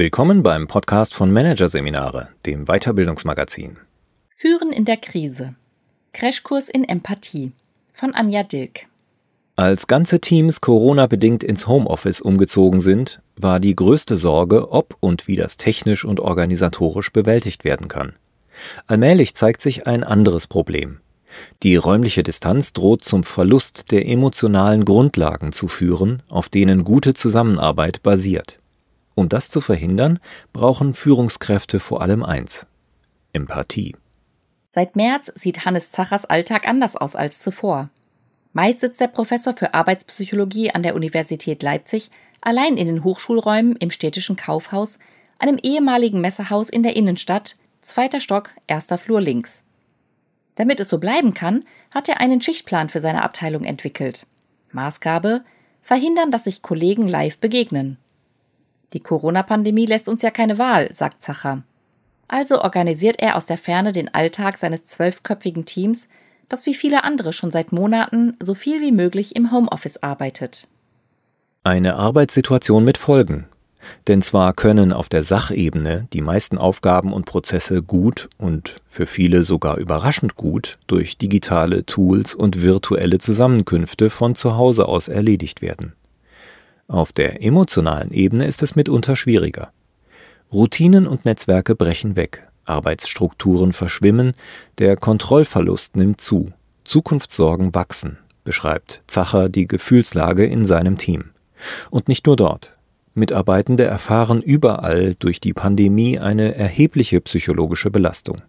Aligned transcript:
Willkommen 0.00 0.42
beim 0.42 0.66
Podcast 0.66 1.12
von 1.12 1.30
Managerseminare, 1.30 2.28
dem 2.46 2.64
Weiterbildungsmagazin. 2.64 3.76
Führen 4.30 4.72
in 4.72 4.86
der 4.86 4.96
Krise. 4.96 5.56
Crashkurs 6.14 6.70
in 6.70 6.84
Empathie 6.84 7.52
von 7.92 8.14
Anja 8.14 8.42
Dilk. 8.42 8.86
Als 9.56 9.88
ganze 9.88 10.18
Teams 10.18 10.62
Corona-bedingt 10.62 11.44
ins 11.44 11.66
Homeoffice 11.66 12.22
umgezogen 12.22 12.80
sind, 12.80 13.20
war 13.36 13.60
die 13.60 13.76
größte 13.76 14.16
Sorge, 14.16 14.72
ob 14.72 14.96
und 15.00 15.28
wie 15.28 15.36
das 15.36 15.58
technisch 15.58 16.06
und 16.06 16.18
organisatorisch 16.18 17.12
bewältigt 17.12 17.64
werden 17.64 17.88
kann. 17.88 18.14
Allmählich 18.86 19.34
zeigt 19.34 19.60
sich 19.60 19.86
ein 19.86 20.02
anderes 20.02 20.46
Problem. 20.46 21.00
Die 21.62 21.76
räumliche 21.76 22.22
Distanz 22.22 22.72
droht 22.72 23.04
zum 23.04 23.22
Verlust 23.22 23.90
der 23.90 24.08
emotionalen 24.08 24.86
Grundlagen 24.86 25.52
zu 25.52 25.68
führen, 25.68 26.22
auf 26.30 26.48
denen 26.48 26.84
gute 26.84 27.12
Zusammenarbeit 27.12 28.02
basiert. 28.02 28.59
Um 29.20 29.28
das 29.28 29.50
zu 29.50 29.60
verhindern, 29.60 30.18
brauchen 30.54 30.94
Führungskräfte 30.94 31.78
vor 31.78 32.00
allem 32.00 32.24
eins 32.24 32.66
Empathie. 33.34 33.94
Seit 34.70 34.96
März 34.96 35.30
sieht 35.34 35.66
Hannes 35.66 35.90
Zachers 35.90 36.24
Alltag 36.24 36.66
anders 36.66 36.96
aus 36.96 37.14
als 37.14 37.42
zuvor. 37.42 37.90
Meist 38.54 38.80
sitzt 38.80 38.98
der 38.98 39.08
Professor 39.08 39.54
für 39.54 39.74
Arbeitspsychologie 39.74 40.70
an 40.70 40.82
der 40.82 40.94
Universität 40.94 41.62
Leipzig 41.62 42.10
allein 42.40 42.78
in 42.78 42.86
den 42.86 43.04
Hochschulräumen 43.04 43.76
im 43.76 43.90
städtischen 43.90 44.36
Kaufhaus, 44.36 44.98
einem 45.38 45.58
ehemaligen 45.62 46.22
Messehaus 46.22 46.70
in 46.70 46.82
der 46.82 46.96
Innenstadt, 46.96 47.56
zweiter 47.82 48.20
Stock, 48.20 48.52
erster 48.68 48.96
Flur 48.96 49.20
links. 49.20 49.64
Damit 50.54 50.80
es 50.80 50.88
so 50.88 50.96
bleiben 50.96 51.34
kann, 51.34 51.66
hat 51.90 52.08
er 52.08 52.22
einen 52.22 52.40
Schichtplan 52.40 52.88
für 52.88 53.02
seine 53.02 53.22
Abteilung 53.22 53.64
entwickelt. 53.64 54.24
Maßgabe: 54.72 55.44
verhindern, 55.82 56.30
dass 56.30 56.44
sich 56.44 56.62
Kollegen 56.62 57.06
live 57.06 57.36
begegnen. 57.36 57.98
Die 58.92 59.00
Corona-Pandemie 59.00 59.86
lässt 59.86 60.08
uns 60.08 60.22
ja 60.22 60.30
keine 60.30 60.58
Wahl, 60.58 60.94
sagt 60.94 61.22
Zacher. 61.22 61.62
Also 62.28 62.62
organisiert 62.62 63.20
er 63.20 63.36
aus 63.36 63.46
der 63.46 63.58
Ferne 63.58 63.92
den 63.92 64.12
Alltag 64.14 64.56
seines 64.56 64.84
zwölfköpfigen 64.84 65.64
Teams, 65.64 66.08
das 66.48 66.66
wie 66.66 66.74
viele 66.74 67.04
andere 67.04 67.32
schon 67.32 67.50
seit 67.50 67.72
Monaten 67.72 68.36
so 68.40 68.54
viel 68.54 68.80
wie 68.80 68.92
möglich 68.92 69.36
im 69.36 69.52
Homeoffice 69.52 70.02
arbeitet. 70.02 70.68
Eine 71.64 71.96
Arbeitssituation 71.96 72.84
mit 72.84 72.98
Folgen. 72.98 73.46
Denn 74.08 74.22
zwar 74.22 74.52
können 74.52 74.92
auf 74.92 75.08
der 75.08 75.22
Sachebene 75.22 76.06
die 76.12 76.20
meisten 76.20 76.58
Aufgaben 76.58 77.12
und 77.12 77.24
Prozesse 77.24 77.82
gut 77.82 78.28
und 78.38 78.80
für 78.86 79.06
viele 79.06 79.42
sogar 79.42 79.78
überraschend 79.78 80.36
gut 80.36 80.78
durch 80.86 81.18
digitale 81.18 81.86
Tools 81.86 82.34
und 82.34 82.62
virtuelle 82.62 83.18
Zusammenkünfte 83.18 84.10
von 84.10 84.34
zu 84.34 84.56
Hause 84.56 84.86
aus 84.86 85.08
erledigt 85.08 85.62
werden. 85.62 85.94
Auf 86.90 87.12
der 87.12 87.44
emotionalen 87.44 88.10
Ebene 88.10 88.46
ist 88.46 88.64
es 88.64 88.74
mitunter 88.74 89.14
schwieriger. 89.14 89.70
Routinen 90.52 91.06
und 91.06 91.24
Netzwerke 91.24 91.76
brechen 91.76 92.16
weg, 92.16 92.48
Arbeitsstrukturen 92.64 93.72
verschwimmen, 93.72 94.32
der 94.78 94.96
Kontrollverlust 94.96 95.94
nimmt 95.94 96.20
zu, 96.20 96.52
Zukunftssorgen 96.82 97.76
wachsen, 97.76 98.18
beschreibt 98.42 99.02
Zacher 99.06 99.48
die 99.48 99.68
Gefühlslage 99.68 100.44
in 100.44 100.64
seinem 100.64 100.98
Team. 100.98 101.30
Und 101.90 102.08
nicht 102.08 102.26
nur 102.26 102.34
dort. 102.34 102.74
Mitarbeitende 103.14 103.84
erfahren 103.84 104.42
überall 104.42 105.14
durch 105.14 105.40
die 105.40 105.52
Pandemie 105.52 106.18
eine 106.18 106.56
erhebliche 106.56 107.20
psychologische 107.20 107.92
Belastung. 107.92 108.42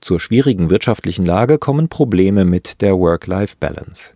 Zur 0.00 0.20
schwierigen 0.20 0.70
wirtschaftlichen 0.70 1.26
Lage 1.26 1.58
kommen 1.58 1.88
Probleme 1.88 2.44
mit 2.44 2.82
der 2.82 2.96
Work-Life-Balance. 2.96 4.14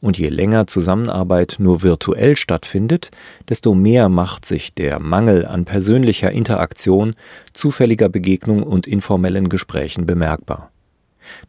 Und 0.00 0.18
je 0.18 0.28
länger 0.28 0.66
Zusammenarbeit 0.66 1.56
nur 1.58 1.82
virtuell 1.82 2.36
stattfindet, 2.36 3.10
desto 3.48 3.74
mehr 3.74 4.08
macht 4.08 4.44
sich 4.44 4.74
der 4.74 5.00
Mangel 5.00 5.46
an 5.46 5.64
persönlicher 5.64 6.30
Interaktion, 6.30 7.14
zufälliger 7.52 8.08
Begegnung 8.08 8.62
und 8.62 8.86
informellen 8.86 9.48
Gesprächen 9.48 10.06
bemerkbar. 10.06 10.70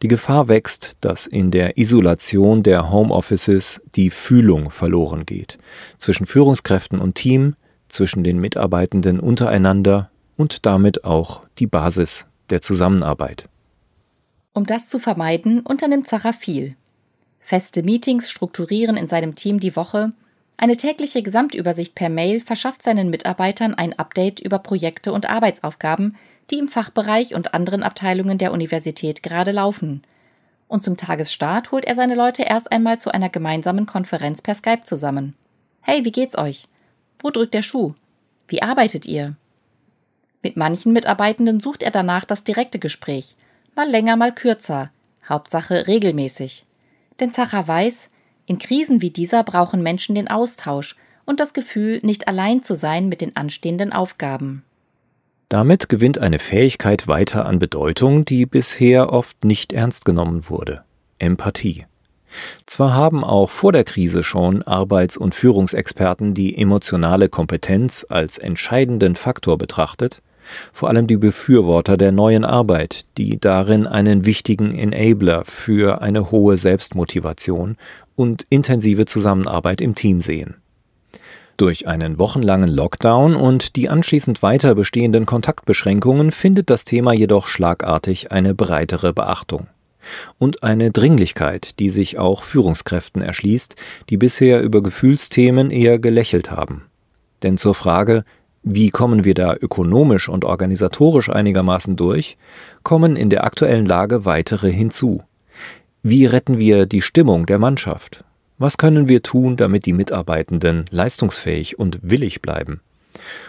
Die 0.02 0.08
Gefahr 0.08 0.48
wächst, 0.48 1.04
dass 1.04 1.26
in 1.26 1.50
der 1.50 1.76
Isolation 1.78 2.62
der 2.62 2.90
Homeoffices 2.90 3.82
die 3.94 4.10
Fühlung 4.10 4.70
verloren 4.70 5.26
geht, 5.26 5.58
zwischen 5.98 6.26
Führungskräften 6.26 6.98
und 6.98 7.14
Team, 7.14 7.56
zwischen 7.88 8.24
den 8.24 8.38
Mitarbeitenden 8.38 9.20
untereinander 9.20 10.10
und 10.36 10.66
damit 10.66 11.04
auch 11.04 11.42
die 11.58 11.66
Basis 11.66 12.26
der 12.50 12.60
Zusammenarbeit. 12.60 13.48
Um 14.52 14.66
das 14.66 14.88
zu 14.88 14.98
vermeiden, 14.98 15.60
unternimmt 15.60 16.08
Zacher 16.08 16.32
viel 16.32 16.76
feste 17.46 17.84
Meetings 17.84 18.28
strukturieren 18.28 18.96
in 18.96 19.06
seinem 19.06 19.36
Team 19.36 19.60
die 19.60 19.76
Woche, 19.76 20.12
eine 20.56 20.76
tägliche 20.76 21.22
Gesamtübersicht 21.22 21.94
per 21.94 22.08
Mail 22.08 22.40
verschafft 22.40 22.82
seinen 22.82 23.08
Mitarbeitern 23.08 23.72
ein 23.72 23.96
Update 23.96 24.40
über 24.40 24.58
Projekte 24.58 25.12
und 25.12 25.28
Arbeitsaufgaben, 25.28 26.16
die 26.50 26.58
im 26.58 26.66
Fachbereich 26.66 27.36
und 27.36 27.54
anderen 27.54 27.84
Abteilungen 27.84 28.38
der 28.38 28.52
Universität 28.52 29.22
gerade 29.22 29.52
laufen. 29.52 30.02
Und 30.66 30.82
zum 30.82 30.96
Tagesstart 30.96 31.70
holt 31.70 31.84
er 31.84 31.94
seine 31.94 32.16
Leute 32.16 32.42
erst 32.42 32.72
einmal 32.72 32.98
zu 32.98 33.12
einer 33.12 33.28
gemeinsamen 33.28 33.86
Konferenz 33.86 34.42
per 34.42 34.56
Skype 34.56 34.82
zusammen. 34.82 35.34
Hey, 35.82 36.04
wie 36.04 36.12
geht's 36.12 36.36
euch? 36.36 36.64
Wo 37.20 37.30
drückt 37.30 37.54
der 37.54 37.62
Schuh? 37.62 37.94
Wie 38.48 38.60
arbeitet 38.60 39.06
ihr? 39.06 39.36
Mit 40.42 40.56
manchen 40.56 40.92
Mitarbeitenden 40.92 41.60
sucht 41.60 41.84
er 41.84 41.92
danach 41.92 42.24
das 42.24 42.42
direkte 42.42 42.80
Gespräch, 42.80 43.36
mal 43.76 43.88
länger, 43.88 44.16
mal 44.16 44.34
kürzer, 44.34 44.90
Hauptsache 45.28 45.86
regelmäßig. 45.86 46.65
Denn 47.20 47.30
Zacher 47.30 47.66
weiß, 47.66 48.08
in 48.46 48.58
Krisen 48.58 49.02
wie 49.02 49.10
dieser 49.10 49.42
brauchen 49.42 49.82
Menschen 49.82 50.14
den 50.14 50.28
Austausch 50.28 50.96
und 51.24 51.40
das 51.40 51.52
Gefühl, 51.52 52.00
nicht 52.02 52.28
allein 52.28 52.62
zu 52.62 52.74
sein 52.74 53.08
mit 53.08 53.20
den 53.20 53.34
anstehenden 53.36 53.92
Aufgaben. 53.92 54.64
Damit 55.48 55.88
gewinnt 55.88 56.18
eine 56.18 56.38
Fähigkeit 56.38 57.06
weiter 57.06 57.46
an 57.46 57.58
Bedeutung, 57.58 58.24
die 58.24 58.46
bisher 58.46 59.12
oft 59.12 59.44
nicht 59.44 59.72
ernst 59.72 60.04
genommen 60.04 60.48
wurde 60.48 60.82
Empathie. 61.18 61.86
Zwar 62.66 62.94
haben 62.94 63.24
auch 63.24 63.48
vor 63.48 63.72
der 63.72 63.84
Krise 63.84 64.24
schon 64.24 64.62
Arbeits- 64.62 65.16
und 65.16 65.34
Führungsexperten 65.34 66.34
die 66.34 66.58
emotionale 66.58 67.28
Kompetenz 67.28 68.04
als 68.08 68.38
entscheidenden 68.38 69.16
Faktor 69.16 69.56
betrachtet, 69.56 70.20
vor 70.72 70.88
allem 70.88 71.06
die 71.06 71.16
Befürworter 71.16 71.96
der 71.96 72.12
neuen 72.12 72.44
Arbeit, 72.44 73.04
die 73.18 73.38
darin 73.40 73.86
einen 73.86 74.26
wichtigen 74.26 74.76
Enabler 74.76 75.44
für 75.44 76.02
eine 76.02 76.30
hohe 76.30 76.56
Selbstmotivation 76.56 77.76
und 78.14 78.46
intensive 78.48 79.04
Zusammenarbeit 79.04 79.80
im 79.80 79.94
Team 79.94 80.20
sehen. 80.20 80.56
Durch 81.56 81.88
einen 81.88 82.18
wochenlangen 82.18 82.68
Lockdown 82.68 83.34
und 83.34 83.76
die 83.76 83.88
anschließend 83.88 84.42
weiter 84.42 84.74
bestehenden 84.74 85.24
Kontaktbeschränkungen 85.24 86.30
findet 86.30 86.68
das 86.68 86.84
Thema 86.84 87.14
jedoch 87.14 87.48
schlagartig 87.48 88.30
eine 88.30 88.54
breitere 88.54 89.14
Beachtung. 89.14 89.66
Und 90.38 90.62
eine 90.62 90.90
Dringlichkeit, 90.90 91.78
die 91.78 91.88
sich 91.88 92.18
auch 92.18 92.42
Führungskräften 92.42 93.22
erschließt, 93.22 93.74
die 94.10 94.18
bisher 94.18 94.60
über 94.62 94.82
Gefühlsthemen 94.82 95.70
eher 95.70 95.98
gelächelt 95.98 96.50
haben. 96.50 96.84
Denn 97.42 97.56
zur 97.56 97.74
Frage, 97.74 98.24
wie 98.68 98.90
kommen 98.90 99.24
wir 99.24 99.34
da 99.34 99.54
ökonomisch 99.54 100.28
und 100.28 100.44
organisatorisch 100.44 101.30
einigermaßen 101.30 101.94
durch? 101.94 102.36
Kommen 102.82 103.14
in 103.14 103.30
der 103.30 103.44
aktuellen 103.44 103.86
Lage 103.86 104.24
weitere 104.24 104.72
hinzu. 104.72 105.22
Wie 106.02 106.26
retten 106.26 106.58
wir 106.58 106.86
die 106.86 107.00
Stimmung 107.00 107.46
der 107.46 107.60
Mannschaft? 107.60 108.24
Was 108.58 108.76
können 108.76 109.08
wir 109.08 109.22
tun, 109.22 109.56
damit 109.56 109.86
die 109.86 109.92
Mitarbeitenden 109.92 110.86
leistungsfähig 110.90 111.78
und 111.78 112.00
willig 112.02 112.42
bleiben? 112.42 112.80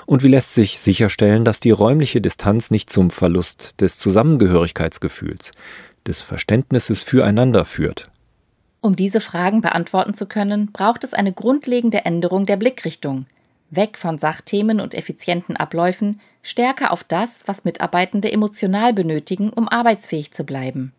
Und 0.06 0.22
wie 0.22 0.28
lässt 0.28 0.54
sich 0.54 0.80
sicherstellen, 0.80 1.44
dass 1.44 1.60
die 1.62 1.72
räumliche 1.72 2.22
Distanz 2.22 2.70
nicht 2.70 2.92
zum 2.92 3.10
Verlust 3.10 3.82
des 3.82 3.98
Zusammengehörigkeitsgefühls, 3.98 5.52
des 6.06 6.22
Verständnisses 6.22 7.02
füreinander 7.02 7.66
führt? 7.66 8.12
Um 8.82 8.96
diese 8.96 9.20
Fragen 9.20 9.62
beantworten 9.62 10.14
zu 10.14 10.28
können, 10.28 10.72
braucht 10.72 11.04
es 11.04 11.16
eine 11.16 11.34
grundlegende 11.34 12.06
Änderung 12.06 12.46
der 12.46 12.58
Blickrichtung– 12.58 13.26
weg 13.70 13.98
von 13.98 14.18
Sachthemen 14.18 14.80
und 14.80 14.94
effizienten 14.94 15.58
Abläufen, 15.58 16.20
stärker 16.42 16.92
auf 16.92 17.04
das, 17.04 17.48
was 17.48 17.66
Mitarbeitende 17.66 18.32
emotional 18.32 18.94
benötigen, 18.94 19.50
um 19.50 19.68
arbeitsfähig 19.68 20.32
zu 20.32 20.44
bleiben. 20.44 20.94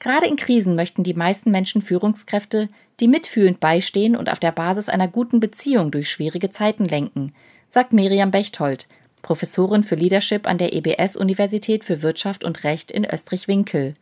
Gerade 0.00 0.26
in 0.26 0.36
Krisen 0.36 0.74
möchten 0.76 1.02
die 1.02 1.14
meisten 1.14 1.50
Menschen 1.50 1.80
Führungskräfte, 1.80 2.68
die 3.00 3.08
mitfühlend 3.08 3.60
beistehen 3.60 4.16
und 4.16 4.30
auf 4.30 4.38
der 4.38 4.52
Basis 4.52 4.88
einer 4.88 5.08
guten 5.08 5.40
Beziehung 5.40 5.90
durch 5.90 6.10
schwierige 6.10 6.50
Zeiten 6.50 6.84
lenken, 6.84 7.32
sagt 7.68 7.92
Miriam 7.92 8.30
Bechtold, 8.30 8.86
Professorin 9.22 9.82
für 9.82 9.94
Leadership 9.94 10.46
an 10.46 10.58
der 10.58 10.74
EBS 10.74 11.16
Universität 11.16 11.84
für 11.84 12.02
Wirtschaft 12.02 12.44
und 12.44 12.64
Recht 12.64 12.90
in 12.90 13.06
Österreich-Winkel. 13.06 13.94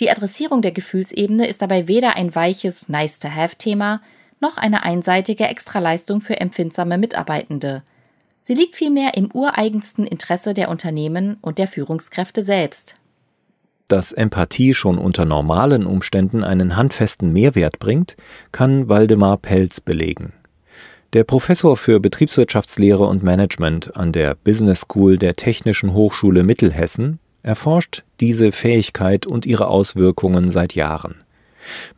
Die 0.00 0.10
Adressierung 0.10 0.62
der 0.62 0.72
Gefühlsebene 0.72 1.46
ist 1.46 1.60
dabei 1.60 1.86
weder 1.86 2.16
ein 2.16 2.34
weiches 2.34 2.88
Nice-to-have-Thema 2.88 4.00
noch 4.40 4.56
eine 4.56 4.82
einseitige 4.82 5.44
Extraleistung 5.44 6.20
für 6.20 6.40
empfindsame 6.40 6.98
Mitarbeitende. 6.98 7.82
Sie 8.42 8.54
liegt 8.54 8.74
vielmehr 8.74 9.16
im 9.16 9.30
ureigensten 9.30 10.06
Interesse 10.06 10.54
der 10.54 10.70
Unternehmen 10.70 11.36
und 11.40 11.58
der 11.58 11.68
Führungskräfte 11.68 12.42
selbst. 12.42 12.96
Dass 13.88 14.12
Empathie 14.12 14.72
schon 14.72 14.98
unter 14.98 15.24
normalen 15.24 15.84
Umständen 15.84 16.44
einen 16.44 16.76
handfesten 16.76 17.32
Mehrwert 17.32 17.78
bringt, 17.78 18.16
kann 18.52 18.88
Waldemar 18.88 19.36
Pelz 19.36 19.80
belegen. 19.80 20.32
Der 21.12 21.24
Professor 21.24 21.76
für 21.76 21.98
Betriebswirtschaftslehre 21.98 23.04
und 23.04 23.24
Management 23.24 23.96
an 23.96 24.12
der 24.12 24.36
Business 24.36 24.82
School 24.82 25.18
der 25.18 25.34
Technischen 25.34 25.92
Hochschule 25.92 26.44
Mittelhessen 26.44 27.18
erforscht 27.42 28.04
diese 28.20 28.52
Fähigkeit 28.52 29.26
und 29.26 29.44
ihre 29.44 29.66
Auswirkungen 29.66 30.50
seit 30.50 30.76
Jahren. 30.76 31.24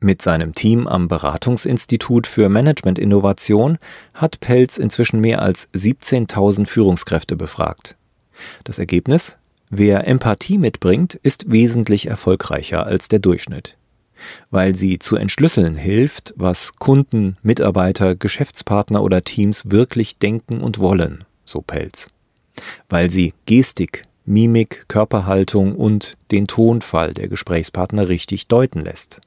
Mit 0.01 0.23
seinem 0.23 0.55
Team 0.55 0.87
am 0.87 1.09
Beratungsinstitut 1.09 2.27
für 2.27 2.49
Managementinnovation 2.49 3.79
hat 4.15 4.41
Pelz 4.41 4.77
inzwischen 4.77 5.21
mehr 5.21 5.43
als 5.43 5.69
17.000 5.75 6.67
Führungskräfte 6.67 7.37
befragt. 7.37 7.97
Das 8.65 8.79
Ergebnis? 8.79 9.39
Wer 9.71 10.07
Empathie 10.07 10.59
mitbringt, 10.59 11.15
ist 11.15 11.51
wesentlich 11.51 12.07
erfolgreicher 12.07 12.87
als 12.87 13.09
der 13.09 13.21
Durchschnitt 13.21 13.77
weil 14.51 14.75
sie 14.75 14.99
zu 14.99 15.17
entschlüsseln 15.17 15.77
hilft, 15.77 16.35
was 16.37 16.75
Kunden, 16.79 17.37
Mitarbeiter, 17.43 18.15
Geschäftspartner 18.15 19.03
oder 19.03 19.25
Teams 19.25 19.71
wirklich 19.71 20.19
denken 20.19 20.61
und 20.61 20.79
wollen, 20.79 21.25
so 21.45 21.63
Pelz. 21.63 22.09
Weil 22.89 23.11
sie 23.11 23.35
Gestik, 23.47 24.05
Mimik, 24.25 24.85
Körperhaltung 24.89 25.75
und 25.75 26.17
den 26.31 26.47
Tonfall 26.47 27.13
der 27.15 27.29
Gesprächspartner 27.29 28.09
richtig 28.09 28.47
deuten 28.47 28.81
lässt. 28.81 29.21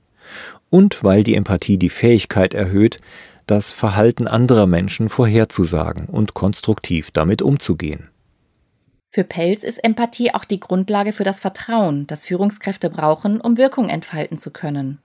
Und 0.69 1.03
weil 1.03 1.23
die 1.23 1.35
Empathie 1.35 1.77
die 1.77 1.89
Fähigkeit 1.89 2.53
erhöht, 2.53 2.99
das 3.47 3.71
Verhalten 3.71 4.27
anderer 4.27 4.67
Menschen 4.67 5.09
vorherzusagen 5.09 6.07
und 6.07 6.33
konstruktiv 6.33 7.11
damit 7.11 7.41
umzugehen. 7.41 8.09
Für 9.07 9.23
Pelz 9.23 9.63
ist 9.63 9.83
Empathie 9.83 10.33
auch 10.33 10.43
die 10.43 10.59
Grundlage 10.59 11.13
für 11.13 11.23
das 11.23 11.39
Vertrauen, 11.39 12.05
das 12.07 12.25
Führungskräfte 12.25 12.89
brauchen, 12.89 13.39
um 13.39 13.57
Wirkung 13.57 13.87
entfalten 13.87 14.37
zu 14.37 14.51
können. 14.51 14.99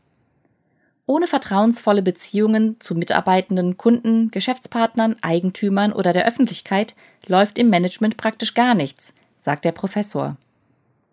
Ohne 1.06 1.26
vertrauensvolle 1.26 2.02
Beziehungen 2.02 2.76
zu 2.80 2.94
Mitarbeitenden, 2.94 3.76
Kunden, 3.76 4.30
Geschäftspartnern, 4.30 5.16
Eigentümern 5.22 5.92
oder 5.92 6.12
der 6.12 6.26
Öffentlichkeit 6.26 6.94
läuft 7.26 7.58
im 7.58 7.68
Management 7.68 8.16
praktisch 8.16 8.54
gar 8.54 8.74
nichts, 8.74 9.12
sagt 9.38 9.64
der 9.64 9.72
Professor. 9.72 10.36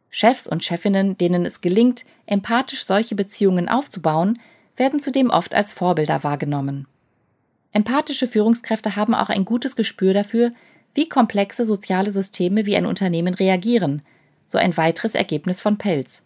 Chefs 0.09 0.47
und 0.47 0.63
Chefinnen, 0.63 1.17
denen 1.17 1.45
es 1.45 1.61
gelingt, 1.61 2.05
empathisch 2.25 2.85
solche 2.85 3.15
Beziehungen 3.15 3.69
aufzubauen, 3.69 4.39
werden 4.75 4.99
zudem 4.99 5.29
oft 5.29 5.53
als 5.53 5.73
Vorbilder 5.73 6.23
wahrgenommen. 6.23 6.87
Empathische 7.71 8.27
Führungskräfte 8.27 8.95
haben 8.95 9.13
auch 9.13 9.29
ein 9.29 9.45
gutes 9.45 9.75
Gespür 9.75 10.13
dafür, 10.13 10.51
wie 10.93 11.09
komplexe 11.09 11.65
soziale 11.65 12.11
Systeme 12.11 12.65
wie 12.65 12.75
ein 12.75 12.85
Unternehmen 12.85 13.33
reagieren, 13.33 14.01
so 14.45 14.57
ein 14.57 14.75
weiteres 14.77 15.13
Ergebnis 15.13 15.61
von 15.61 15.77
Pelz. 15.77 16.23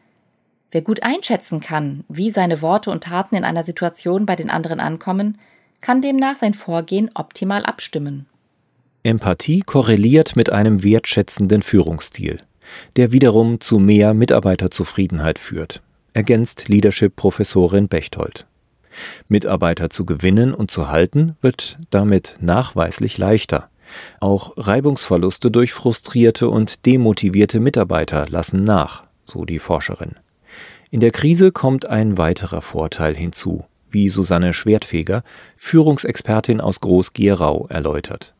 Wer 0.72 0.82
gut 0.82 1.04
einschätzen 1.04 1.60
kann, 1.60 2.06
wie 2.08 2.32
seine 2.32 2.62
Worte 2.62 2.92
und 2.92 3.04
Taten 3.04 3.36
in 3.36 3.44
einer 3.44 3.64
Situation 3.64 4.26
bei 4.26 4.38
den 4.38 4.50
anderen 4.50 4.80
ankommen, 4.80 5.38
kann 5.82 6.02
demnach 6.02 6.38
sein 6.38 6.54
Vorgehen 6.54 7.10
optimal 7.16 7.66
abstimmen. 7.66 8.28
Empathie 9.04 9.62
korreliert 9.62 10.36
mit 10.36 10.52
einem 10.52 10.84
wertschätzenden 10.84 11.64
Führungsstil, 11.64 12.42
der 12.96 13.12
wiederum 13.12 13.60
zu 13.60 13.80
mehr 13.80 14.14
Mitarbeiterzufriedenheit 14.14 15.40
führt, 15.40 15.82
ergänzt 16.14 16.68
Leadership-Professorin 16.68 17.88
Bechtold. 17.88 18.46
Mitarbeiter 19.28 19.90
zu 19.90 20.06
gewinnen 20.06 20.54
und 20.54 20.72
zu 20.72 20.90
halten 20.90 21.36
wird 21.42 21.78
damit 21.90 22.36
nachweislich 22.42 23.18
leichter. 23.18 23.70
Auch 24.20 24.54
Reibungsverluste 24.58 25.52
durch 25.52 25.74
frustrierte 25.74 26.50
und 26.50 26.86
demotivierte 26.86 27.60
Mitarbeiter 27.60 28.26
lassen 28.30 28.64
nach, 28.64 29.04
so 29.26 29.46
die 29.46 29.60
Forscherin. 29.60 30.16
In 30.90 31.00
der 31.00 31.12
Krise 31.12 31.52
kommt 31.52 31.86
ein 31.86 32.18
weiterer 32.18 32.62
Vorteil 32.62 33.16
hinzu, 33.16 33.66
wie 33.90 34.10
Susanne 34.10 34.54
Schwertfeger, 34.54 35.24
Führungsexpertin 35.58 36.62
aus 36.62 36.82
Groß-Gerau, 36.82 37.68
erläutert. 37.70 38.34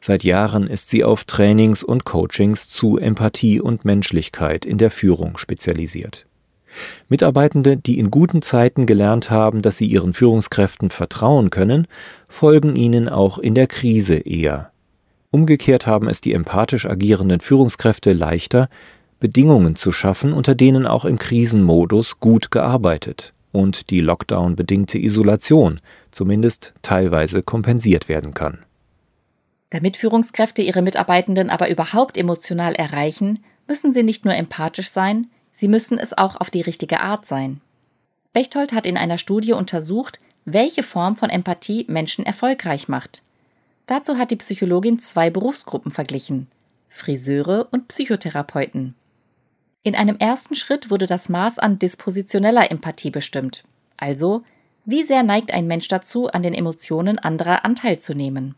Seit 0.00 0.24
Jahren 0.24 0.66
ist 0.66 0.88
sie 0.88 1.04
auf 1.04 1.24
Trainings 1.24 1.82
und 1.82 2.04
Coachings 2.04 2.68
zu 2.68 2.98
Empathie 2.98 3.60
und 3.60 3.84
Menschlichkeit 3.84 4.64
in 4.64 4.78
der 4.78 4.90
Führung 4.90 5.38
spezialisiert. 5.38 6.26
Mitarbeitende, 7.08 7.76
die 7.76 7.98
in 7.98 8.10
guten 8.10 8.42
Zeiten 8.42 8.86
gelernt 8.86 9.30
haben, 9.30 9.62
dass 9.62 9.76
sie 9.76 9.86
ihren 9.86 10.14
Führungskräften 10.14 10.90
vertrauen 10.90 11.50
können, 11.50 11.86
folgen 12.28 12.76
ihnen 12.76 13.08
auch 13.08 13.38
in 13.38 13.54
der 13.54 13.66
Krise 13.66 14.16
eher. 14.16 14.70
Umgekehrt 15.30 15.86
haben 15.86 16.08
es 16.08 16.20
die 16.20 16.32
empathisch 16.32 16.86
agierenden 16.86 17.40
Führungskräfte 17.40 18.12
leichter, 18.12 18.68
Bedingungen 19.20 19.76
zu 19.76 19.92
schaffen, 19.92 20.32
unter 20.32 20.54
denen 20.54 20.86
auch 20.86 21.04
im 21.04 21.18
Krisenmodus 21.18 22.18
gut 22.20 22.50
gearbeitet 22.50 23.32
und 23.52 23.90
die 23.90 24.00
Lockdown-bedingte 24.00 24.98
Isolation 24.98 25.80
zumindest 26.10 26.74
teilweise 26.82 27.42
kompensiert 27.42 28.08
werden 28.08 28.34
kann. 28.34 28.58
Damit 29.72 29.96
Führungskräfte 29.96 30.60
ihre 30.60 30.82
Mitarbeitenden 30.82 31.48
aber 31.48 31.70
überhaupt 31.70 32.18
emotional 32.18 32.74
erreichen, 32.74 33.42
müssen 33.66 33.90
sie 33.90 34.02
nicht 34.02 34.26
nur 34.26 34.34
empathisch 34.34 34.90
sein, 34.90 35.30
sie 35.54 35.66
müssen 35.66 35.98
es 35.98 36.12
auch 36.12 36.36
auf 36.36 36.50
die 36.50 36.60
richtige 36.60 37.00
Art 37.00 37.24
sein. 37.24 37.62
Bechtold 38.34 38.74
hat 38.74 38.84
in 38.84 38.98
einer 38.98 39.16
Studie 39.16 39.54
untersucht, 39.54 40.20
welche 40.44 40.82
Form 40.82 41.16
von 41.16 41.30
Empathie 41.30 41.86
Menschen 41.88 42.26
erfolgreich 42.26 42.88
macht. 42.88 43.22
Dazu 43.86 44.18
hat 44.18 44.30
die 44.30 44.36
Psychologin 44.36 44.98
zwei 44.98 45.30
Berufsgruppen 45.30 45.90
verglichen 45.90 46.48
Friseure 46.90 47.68
und 47.70 47.88
Psychotherapeuten. 47.88 48.94
In 49.84 49.94
einem 49.94 50.18
ersten 50.18 50.54
Schritt 50.54 50.90
wurde 50.90 51.06
das 51.06 51.30
Maß 51.30 51.58
an 51.58 51.78
dispositioneller 51.78 52.70
Empathie 52.70 53.10
bestimmt, 53.10 53.64
also 53.96 54.42
wie 54.84 55.02
sehr 55.02 55.22
neigt 55.22 55.50
ein 55.50 55.66
Mensch 55.66 55.88
dazu, 55.88 56.28
an 56.28 56.42
den 56.42 56.52
Emotionen 56.52 57.18
anderer 57.18 57.64
Anteil 57.64 57.98
zu 57.98 58.12
nehmen. 58.12 58.54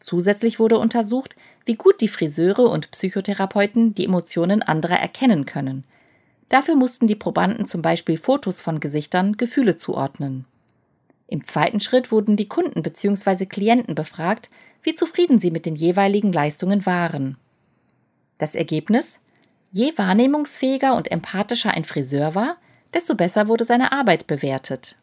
Zusätzlich 0.00 0.58
wurde 0.58 0.78
untersucht, 0.78 1.36
wie 1.66 1.76
gut 1.76 2.00
die 2.00 2.08
Friseure 2.08 2.70
und 2.70 2.90
Psychotherapeuten 2.90 3.94
die 3.94 4.06
Emotionen 4.06 4.62
anderer 4.62 4.98
erkennen 4.98 5.46
können. 5.46 5.84
Dafür 6.48 6.74
mussten 6.74 7.06
die 7.06 7.14
Probanden 7.14 7.66
zum 7.66 7.82
Beispiel 7.82 8.16
Fotos 8.16 8.60
von 8.60 8.80
Gesichtern 8.80 9.36
Gefühle 9.36 9.76
zuordnen. 9.76 10.46
Im 11.28 11.44
zweiten 11.44 11.78
Schritt 11.78 12.10
wurden 12.10 12.36
die 12.36 12.48
Kunden 12.48 12.82
bzw. 12.82 13.46
Klienten 13.46 13.94
befragt, 13.94 14.50
wie 14.82 14.94
zufrieden 14.94 15.38
sie 15.38 15.50
mit 15.52 15.64
den 15.64 15.76
jeweiligen 15.76 16.32
Leistungen 16.32 16.86
waren. 16.86 17.36
Das 18.38 18.54
Ergebnis? 18.54 19.20
Je 19.70 19.92
wahrnehmungsfähiger 19.96 20.96
und 20.96 21.12
empathischer 21.12 21.72
ein 21.72 21.84
Friseur 21.84 22.34
war, 22.34 22.56
desto 22.92 23.14
besser 23.14 23.46
wurde 23.46 23.64
seine 23.64 23.92
Arbeit 23.92 24.26
bewertet. 24.26 24.96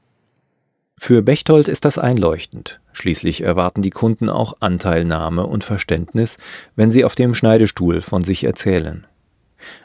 Für 0.98 1.22
Bechtold 1.22 1.68
ist 1.68 1.86
das 1.86 1.98
einleuchtend. 1.98 2.82
Schließlich 3.00 3.42
erwarten 3.42 3.84
die 3.84 3.92
Kunden 3.92 4.28
auch 4.28 4.56
Anteilnahme 4.60 5.46
und 5.46 5.64
Verständnis, 5.64 6.40
wenn 6.76 6.90
sie 6.90 7.06
auf 7.06 7.14
dem 7.14 7.36
Schneidestuhl 7.36 8.02
von 8.02 8.24
sich 8.24 8.44
erzählen. 8.44 9.06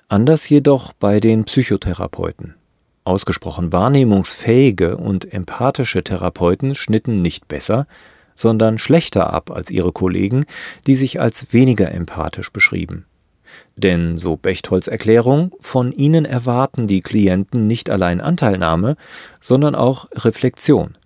Anders 0.08 0.48
jedoch 0.48 0.94
bei 0.94 1.20
den 1.20 1.44
Psychotherapeuten. 1.44 2.54
Ausgesprochen 3.04 3.70
wahrnehmungsfähige 3.70 4.96
und 4.96 5.30
empathische 5.30 6.02
Therapeuten 6.02 6.74
schnitten 6.74 7.20
nicht 7.20 7.48
besser, 7.48 7.86
sondern 8.34 8.78
schlechter 8.78 9.30
ab 9.30 9.50
als 9.50 9.68
ihre 9.68 9.92
Kollegen, 9.92 10.46
die 10.86 10.94
sich 10.94 11.20
als 11.20 11.52
weniger 11.52 11.92
empathisch 11.92 12.50
beschrieben. 12.50 13.04
Denn, 13.76 14.16
so 14.16 14.38
Bechtholz 14.38 14.86
Erklärung, 14.86 15.52
von 15.60 15.92
ihnen 15.92 16.24
erwarten 16.24 16.86
die 16.86 17.02
Klienten 17.02 17.66
nicht 17.66 17.90
allein 17.90 18.22
Anteilnahme, 18.22 18.96
sondern 19.38 19.74
auch 19.74 20.06
Reflexion, 20.12 20.96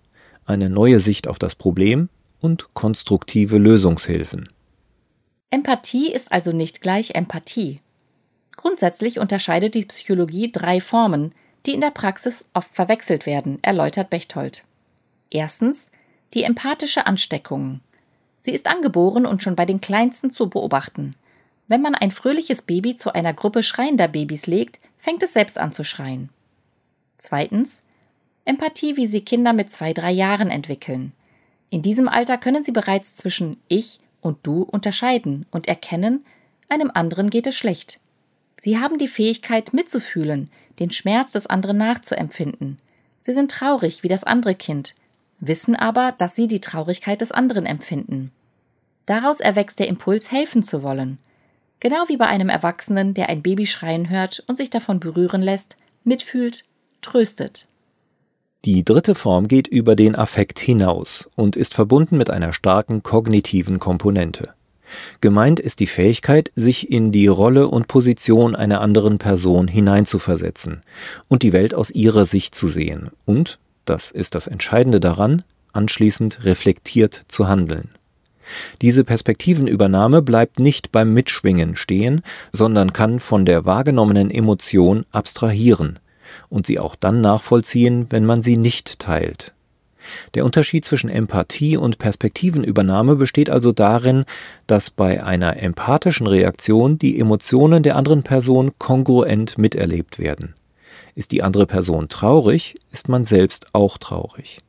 eine 0.47 0.69
neue 0.69 0.99
Sicht 0.99 1.27
auf 1.27 1.39
das 1.39 1.55
Problem 1.55 2.09
und 2.39 2.73
konstruktive 2.73 3.57
Lösungshilfen. 3.57 4.47
Empathie 5.49 6.11
ist 6.11 6.31
also 6.31 6.51
nicht 6.51 6.81
gleich 6.81 7.15
Empathie. 7.15 7.81
Grundsätzlich 8.55 9.19
unterscheidet 9.19 9.75
die 9.75 9.85
Psychologie 9.85 10.51
drei 10.51 10.81
Formen, 10.81 11.33
die 11.65 11.73
in 11.73 11.81
der 11.81 11.91
Praxis 11.91 12.45
oft 12.53 12.73
verwechselt 12.75 13.25
werden, 13.25 13.59
erläutert 13.61 14.09
Bechtold. 14.09 14.63
Erstens 15.29 15.89
die 16.33 16.43
empathische 16.43 17.05
Ansteckung. 17.05 17.81
Sie 18.39 18.51
ist 18.51 18.67
angeboren 18.67 19.25
und 19.25 19.43
schon 19.43 19.55
bei 19.55 19.65
den 19.65 19.81
Kleinsten 19.81 20.31
zu 20.31 20.49
beobachten. 20.49 21.15
Wenn 21.67 21.81
man 21.81 21.95
ein 21.95 22.11
fröhliches 22.11 22.61
Baby 22.61 22.95
zu 22.95 23.13
einer 23.13 23.33
Gruppe 23.33 23.63
schreiender 23.63 24.07
Babys 24.07 24.47
legt, 24.47 24.79
fängt 24.97 25.23
es 25.23 25.33
selbst 25.33 25.57
an 25.57 25.71
zu 25.71 25.83
schreien. 25.83 26.29
Zweitens 27.17 27.81
Empathie, 28.47 28.97
wie 28.97 29.07
sie 29.07 29.21
Kinder 29.21 29.53
mit 29.53 29.69
zwei, 29.69 29.93
drei 29.93 30.11
Jahren 30.11 30.49
entwickeln. 30.49 31.13
In 31.69 31.81
diesem 31.81 32.07
Alter 32.07 32.37
können 32.37 32.63
sie 32.63 32.71
bereits 32.71 33.15
zwischen 33.15 33.57
ich 33.67 33.99
und 34.21 34.37
du 34.43 34.63
unterscheiden 34.63 35.45
und 35.51 35.67
erkennen, 35.67 36.25
einem 36.69 36.91
anderen 36.93 37.29
geht 37.29 37.47
es 37.47 37.55
schlecht. 37.55 37.99
Sie 38.59 38.79
haben 38.79 38.97
die 38.97 39.07
Fähigkeit 39.07 39.73
mitzufühlen, 39.73 40.49
den 40.79 40.91
Schmerz 40.91 41.31
des 41.31 41.47
anderen 41.47 41.77
nachzuempfinden. 41.77 42.79
Sie 43.21 43.33
sind 43.33 43.51
traurig 43.51 44.03
wie 44.03 44.07
das 44.07 44.23
andere 44.23 44.55
Kind, 44.55 44.95
wissen 45.39 45.75
aber, 45.75 46.13
dass 46.17 46.35
sie 46.35 46.47
die 46.47 46.61
Traurigkeit 46.61 47.21
des 47.21 47.31
anderen 47.31 47.65
empfinden. 47.65 48.31
Daraus 49.05 49.39
erwächst 49.39 49.79
der 49.79 49.87
Impuls, 49.87 50.31
helfen 50.31 50.63
zu 50.63 50.83
wollen. 50.83 51.17
Genau 51.79 52.07
wie 52.07 52.17
bei 52.17 52.27
einem 52.27 52.49
Erwachsenen, 52.49 53.13
der 53.13 53.29
ein 53.29 53.43
Baby 53.43 53.67
schreien 53.67 54.09
hört 54.09 54.43
und 54.47 54.57
sich 54.57 54.69
davon 54.69 54.99
berühren 54.99 55.41
lässt, 55.41 55.77
mitfühlt, 56.03 56.63
tröstet. 57.01 57.67
Die 58.65 58.83
dritte 58.83 59.15
Form 59.15 59.47
geht 59.47 59.67
über 59.67 59.95
den 59.95 60.15
Affekt 60.15 60.59
hinaus 60.59 61.29
und 61.35 61.55
ist 61.55 61.73
verbunden 61.73 62.17
mit 62.17 62.29
einer 62.29 62.53
starken 62.53 63.03
kognitiven 63.03 63.79
Komponente. 63.79 64.53
Gemeint 65.21 65.59
ist 65.59 65.79
die 65.79 65.87
Fähigkeit, 65.87 66.51
sich 66.55 66.91
in 66.91 67.11
die 67.11 67.27
Rolle 67.27 67.67
und 67.67 67.87
Position 67.87 68.55
einer 68.55 68.81
anderen 68.81 69.19
Person 69.19 69.67
hineinzuversetzen 69.67 70.81
und 71.27 71.43
die 71.43 71.53
Welt 71.53 71.73
aus 71.73 71.91
ihrer 71.91 72.25
Sicht 72.25 72.55
zu 72.55 72.67
sehen 72.67 73.11
und, 73.25 73.59
das 73.85 74.11
ist 74.11 74.33
das 74.33 74.47
Entscheidende 74.47 74.99
daran, 74.99 75.43
anschließend 75.73 76.43
reflektiert 76.43 77.23
zu 77.27 77.47
handeln. 77.47 77.89
Diese 78.81 79.03
Perspektivenübernahme 79.03 80.21
bleibt 80.21 80.59
nicht 80.59 80.91
beim 80.93 81.13
Mitschwingen 81.13 81.75
stehen, 81.75 82.21
sondern 82.51 82.93
kann 82.93 83.19
von 83.19 83.45
der 83.45 83.65
wahrgenommenen 83.65 84.31
Emotion 84.31 85.05
abstrahieren 85.11 85.99
und 86.49 86.65
sie 86.65 86.79
auch 86.79 86.95
dann 86.95 87.21
nachvollziehen, 87.21 88.07
wenn 88.09 88.25
man 88.25 88.41
sie 88.41 88.57
nicht 88.57 88.99
teilt. 88.99 89.53
Der 90.33 90.45
Unterschied 90.45 90.85
zwischen 90.85 91.09
Empathie 91.09 91.77
und 91.77 91.97
Perspektivenübernahme 91.97 93.15
besteht 93.15 93.49
also 93.49 93.71
darin, 93.71 94.25
dass 94.65 94.89
bei 94.89 95.23
einer 95.23 95.57
empathischen 95.61 96.27
Reaktion 96.27 96.97
die 96.97 97.19
Emotionen 97.19 97.83
der 97.83 97.95
anderen 97.95 98.23
Person 98.23 98.71
kongruent 98.77 99.57
miterlebt 99.57 100.19
werden. 100.19 100.53
Ist 101.15 101.31
die 101.31 101.43
andere 101.43 101.65
Person 101.65 102.09
traurig, 102.09 102.75
ist 102.91 103.09
man 103.09 103.25
selbst 103.25 103.67
auch 103.73 103.97
traurig. 103.97 104.61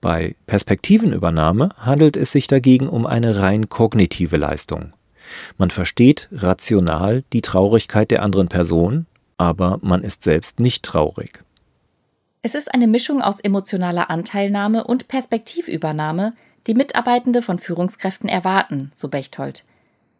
Bei 0.00 0.34
Perspektivenübernahme 0.46 1.70
handelt 1.78 2.16
es 2.16 2.32
sich 2.32 2.46
dagegen 2.46 2.88
um 2.88 3.06
eine 3.06 3.40
rein 3.40 3.68
kognitive 3.68 4.36
Leistung. 4.36 4.92
Man 5.58 5.70
versteht 5.70 6.28
rational 6.32 7.22
die 7.32 7.40
Traurigkeit 7.40 8.10
der 8.10 8.22
anderen 8.22 8.48
Person, 8.48 9.06
aber 9.42 9.80
man 9.82 10.04
ist 10.04 10.22
selbst 10.22 10.60
nicht 10.60 10.84
traurig. 10.84 11.42
Es 12.42 12.54
ist 12.54 12.72
eine 12.72 12.86
Mischung 12.86 13.20
aus 13.20 13.40
emotionaler 13.40 14.08
Anteilnahme 14.08 14.84
und 14.84 15.08
Perspektivübernahme, 15.08 16.32
die 16.68 16.74
Mitarbeitende 16.74 17.42
von 17.42 17.58
Führungskräften 17.58 18.28
erwarten, 18.28 18.92
so 18.94 19.08
Bechtold. 19.08 19.64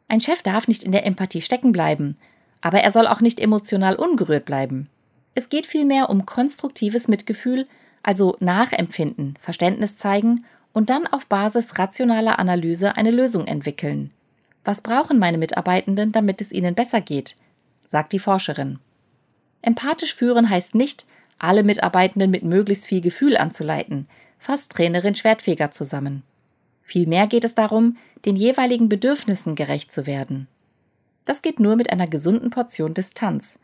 Ein 0.08 0.20
Chef 0.20 0.42
darf 0.42 0.66
nicht 0.66 0.82
in 0.82 0.90
der 0.90 1.06
Empathie 1.06 1.40
stecken 1.40 1.70
bleiben, 1.70 2.16
aber 2.60 2.80
er 2.80 2.90
soll 2.90 3.06
auch 3.06 3.20
nicht 3.20 3.38
emotional 3.38 3.94
ungerührt 3.94 4.44
bleiben. 4.44 4.88
Es 5.36 5.48
geht 5.48 5.66
vielmehr 5.66 6.10
um 6.10 6.26
konstruktives 6.26 7.06
Mitgefühl 7.06 7.66
also 8.02 8.36
nachempfinden, 8.40 9.38
Verständnis 9.40 9.96
zeigen 9.96 10.44
und 10.72 10.90
dann 10.90 11.06
auf 11.06 11.26
Basis 11.26 11.78
rationaler 11.78 12.40
Analyse 12.40 12.96
eine 12.96 13.12
Lösung 13.12 13.46
entwickeln. 13.46 14.10
Was 14.64 14.80
brauchen 14.80 15.20
meine 15.20 15.38
Mitarbeitenden, 15.38 16.10
damit 16.10 16.40
es 16.40 16.50
ihnen 16.50 16.74
besser 16.74 17.00
geht? 17.00 17.36
sagt 17.86 18.12
die 18.12 18.18
Forscherin. 18.18 18.80
Empathisch 19.62 20.14
führen 20.14 20.50
heißt 20.50 20.74
nicht, 20.74 21.06
alle 21.38 21.62
Mitarbeitenden 21.62 22.30
mit 22.30 22.44
möglichst 22.44 22.86
viel 22.86 23.00
Gefühl 23.00 23.36
anzuleiten, 23.36 24.06
fasst 24.38 24.72
Trainerin 24.72 25.14
Schwertfeger 25.14 25.70
zusammen. 25.70 26.22
Vielmehr 26.82 27.26
geht 27.26 27.44
es 27.44 27.54
darum, 27.54 27.96
den 28.24 28.36
jeweiligen 28.36 28.88
Bedürfnissen 28.88 29.54
gerecht 29.54 29.92
zu 29.92 30.06
werden. 30.06 30.48
Das 31.24 31.42
geht 31.42 31.60
nur 31.60 31.76
mit 31.76 31.90
einer 31.90 32.06
gesunden 32.08 32.50
Portion 32.50 32.94
Distanz, 32.94 33.58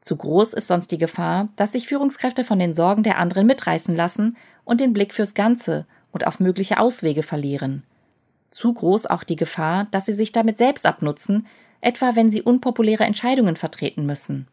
zu 0.00 0.16
groß 0.16 0.54
ist 0.54 0.68
sonst 0.68 0.90
die 0.92 0.98
Gefahr, 0.98 1.48
dass 1.56 1.72
sich 1.72 1.86
Führungskräfte 1.86 2.44
von 2.44 2.58
den 2.58 2.74
Sorgen 2.74 3.02
der 3.02 3.18
anderen 3.18 3.46
mitreißen 3.46 3.94
lassen 3.94 4.36
und 4.64 4.80
den 4.80 4.92
Blick 4.92 5.14
fürs 5.14 5.34
Ganze 5.34 5.86
und 6.10 6.26
auf 6.26 6.40
mögliche 6.40 6.78
Auswege 6.78 7.22
verlieren. 7.22 7.82
Zu 8.50 8.72
groß 8.72 9.06
auch 9.06 9.24
die 9.24 9.36
Gefahr, 9.36 9.86
dass 9.90 10.06
sie 10.06 10.12
sich 10.12 10.32
damit 10.32 10.58
selbst 10.58 10.86
abnutzen, 10.86 11.46
etwa 11.82 12.16
wenn 12.16 12.30
sie 12.30 12.42
unpopuläre 12.42 13.04
Entscheidungen 13.04 13.56
vertreten 13.56 14.06
müssen. 14.06 14.48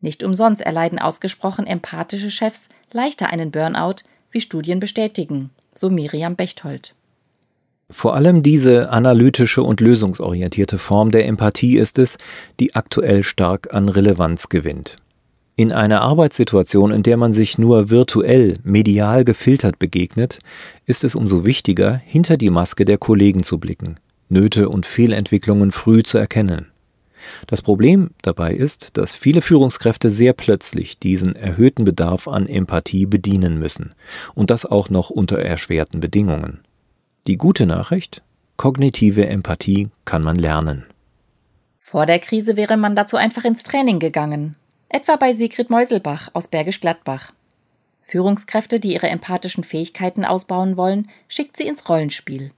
Nicht 0.00 0.22
umsonst 0.22 0.60
erleiden 0.60 0.98
ausgesprochen 0.98 1.66
empathische 1.66 2.30
Chefs 2.30 2.68
leichter 2.92 3.28
einen 3.28 3.50
Burnout, 3.50 3.96
wie 4.30 4.40
Studien 4.40 4.80
bestätigen, 4.80 5.50
so 5.72 5.90
Miriam 5.90 6.36
Bechtold. 6.36 6.94
Vor 7.88 8.16
allem 8.16 8.42
diese 8.42 8.90
analytische 8.90 9.62
und 9.62 9.80
lösungsorientierte 9.80 10.78
Form 10.78 11.12
der 11.12 11.26
Empathie 11.26 11.76
ist 11.78 11.98
es, 11.98 12.18
die 12.58 12.74
aktuell 12.74 13.22
stark 13.22 13.72
an 13.72 13.88
Relevanz 13.88 14.48
gewinnt. 14.48 14.98
In 15.54 15.72
einer 15.72 16.02
Arbeitssituation, 16.02 16.90
in 16.90 17.02
der 17.02 17.16
man 17.16 17.32
sich 17.32 17.56
nur 17.56 17.88
virtuell, 17.88 18.58
medial 18.64 19.24
gefiltert 19.24 19.78
begegnet, 19.78 20.40
ist 20.84 21.04
es 21.04 21.14
umso 21.14 21.46
wichtiger, 21.46 21.94
hinter 22.04 22.36
die 22.36 22.50
Maske 22.50 22.84
der 22.84 22.98
Kollegen 22.98 23.42
zu 23.42 23.58
blicken, 23.58 23.98
Nöte 24.28 24.68
und 24.68 24.84
Fehlentwicklungen 24.84 25.70
früh 25.72 26.02
zu 26.02 26.18
erkennen. 26.18 26.66
Das 27.46 27.62
Problem 27.62 28.10
dabei 28.22 28.54
ist, 28.54 28.96
dass 28.96 29.14
viele 29.14 29.42
Führungskräfte 29.42 30.10
sehr 30.10 30.32
plötzlich 30.32 30.98
diesen 30.98 31.36
erhöhten 31.36 31.84
Bedarf 31.84 32.28
an 32.28 32.46
Empathie 32.46 33.06
bedienen 33.06 33.58
müssen, 33.58 33.94
und 34.34 34.50
das 34.50 34.66
auch 34.66 34.90
noch 34.90 35.10
unter 35.10 35.38
erschwerten 35.38 36.00
Bedingungen. 36.00 36.60
Die 37.26 37.36
gute 37.36 37.66
Nachricht? 37.66 38.22
Kognitive 38.56 39.26
Empathie 39.26 39.88
kann 40.04 40.22
man 40.22 40.36
lernen. 40.36 40.86
Vor 41.78 42.06
der 42.06 42.18
Krise 42.18 42.56
wäre 42.56 42.76
man 42.76 42.96
dazu 42.96 43.16
einfach 43.16 43.44
ins 43.44 43.62
Training 43.62 43.98
gegangen. 43.98 44.56
Etwa 44.88 45.16
bei 45.16 45.34
Sigrid 45.34 45.70
Meuselbach 45.70 46.30
aus 46.32 46.48
Bergisch 46.48 46.80
Gladbach. 46.80 47.32
Führungskräfte, 48.02 48.78
die 48.80 48.94
ihre 48.94 49.08
empathischen 49.08 49.64
Fähigkeiten 49.64 50.24
ausbauen 50.24 50.76
wollen, 50.76 51.10
schickt 51.28 51.56
sie 51.56 51.66
ins 51.66 51.88
Rollenspiel. 51.88 52.52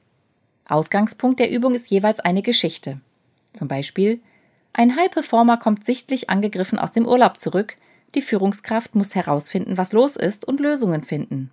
Ausgangspunkt 0.66 1.40
der 1.40 1.50
Übung 1.50 1.74
ist 1.74 1.90
jeweils 1.90 2.20
eine 2.20 2.42
Geschichte. 2.42 3.00
Zum 3.54 3.68
Beispiel, 3.68 4.20
ein 4.78 4.94
High-Performer 4.94 5.56
kommt 5.56 5.84
sichtlich 5.84 6.30
angegriffen 6.30 6.78
aus 6.78 6.92
dem 6.92 7.04
Urlaub 7.04 7.40
zurück, 7.40 7.74
die 8.14 8.22
Führungskraft 8.22 8.94
muss 8.94 9.16
herausfinden, 9.16 9.76
was 9.76 9.92
los 9.92 10.14
ist 10.14 10.46
und 10.46 10.60
Lösungen 10.60 11.02
finden. 11.02 11.50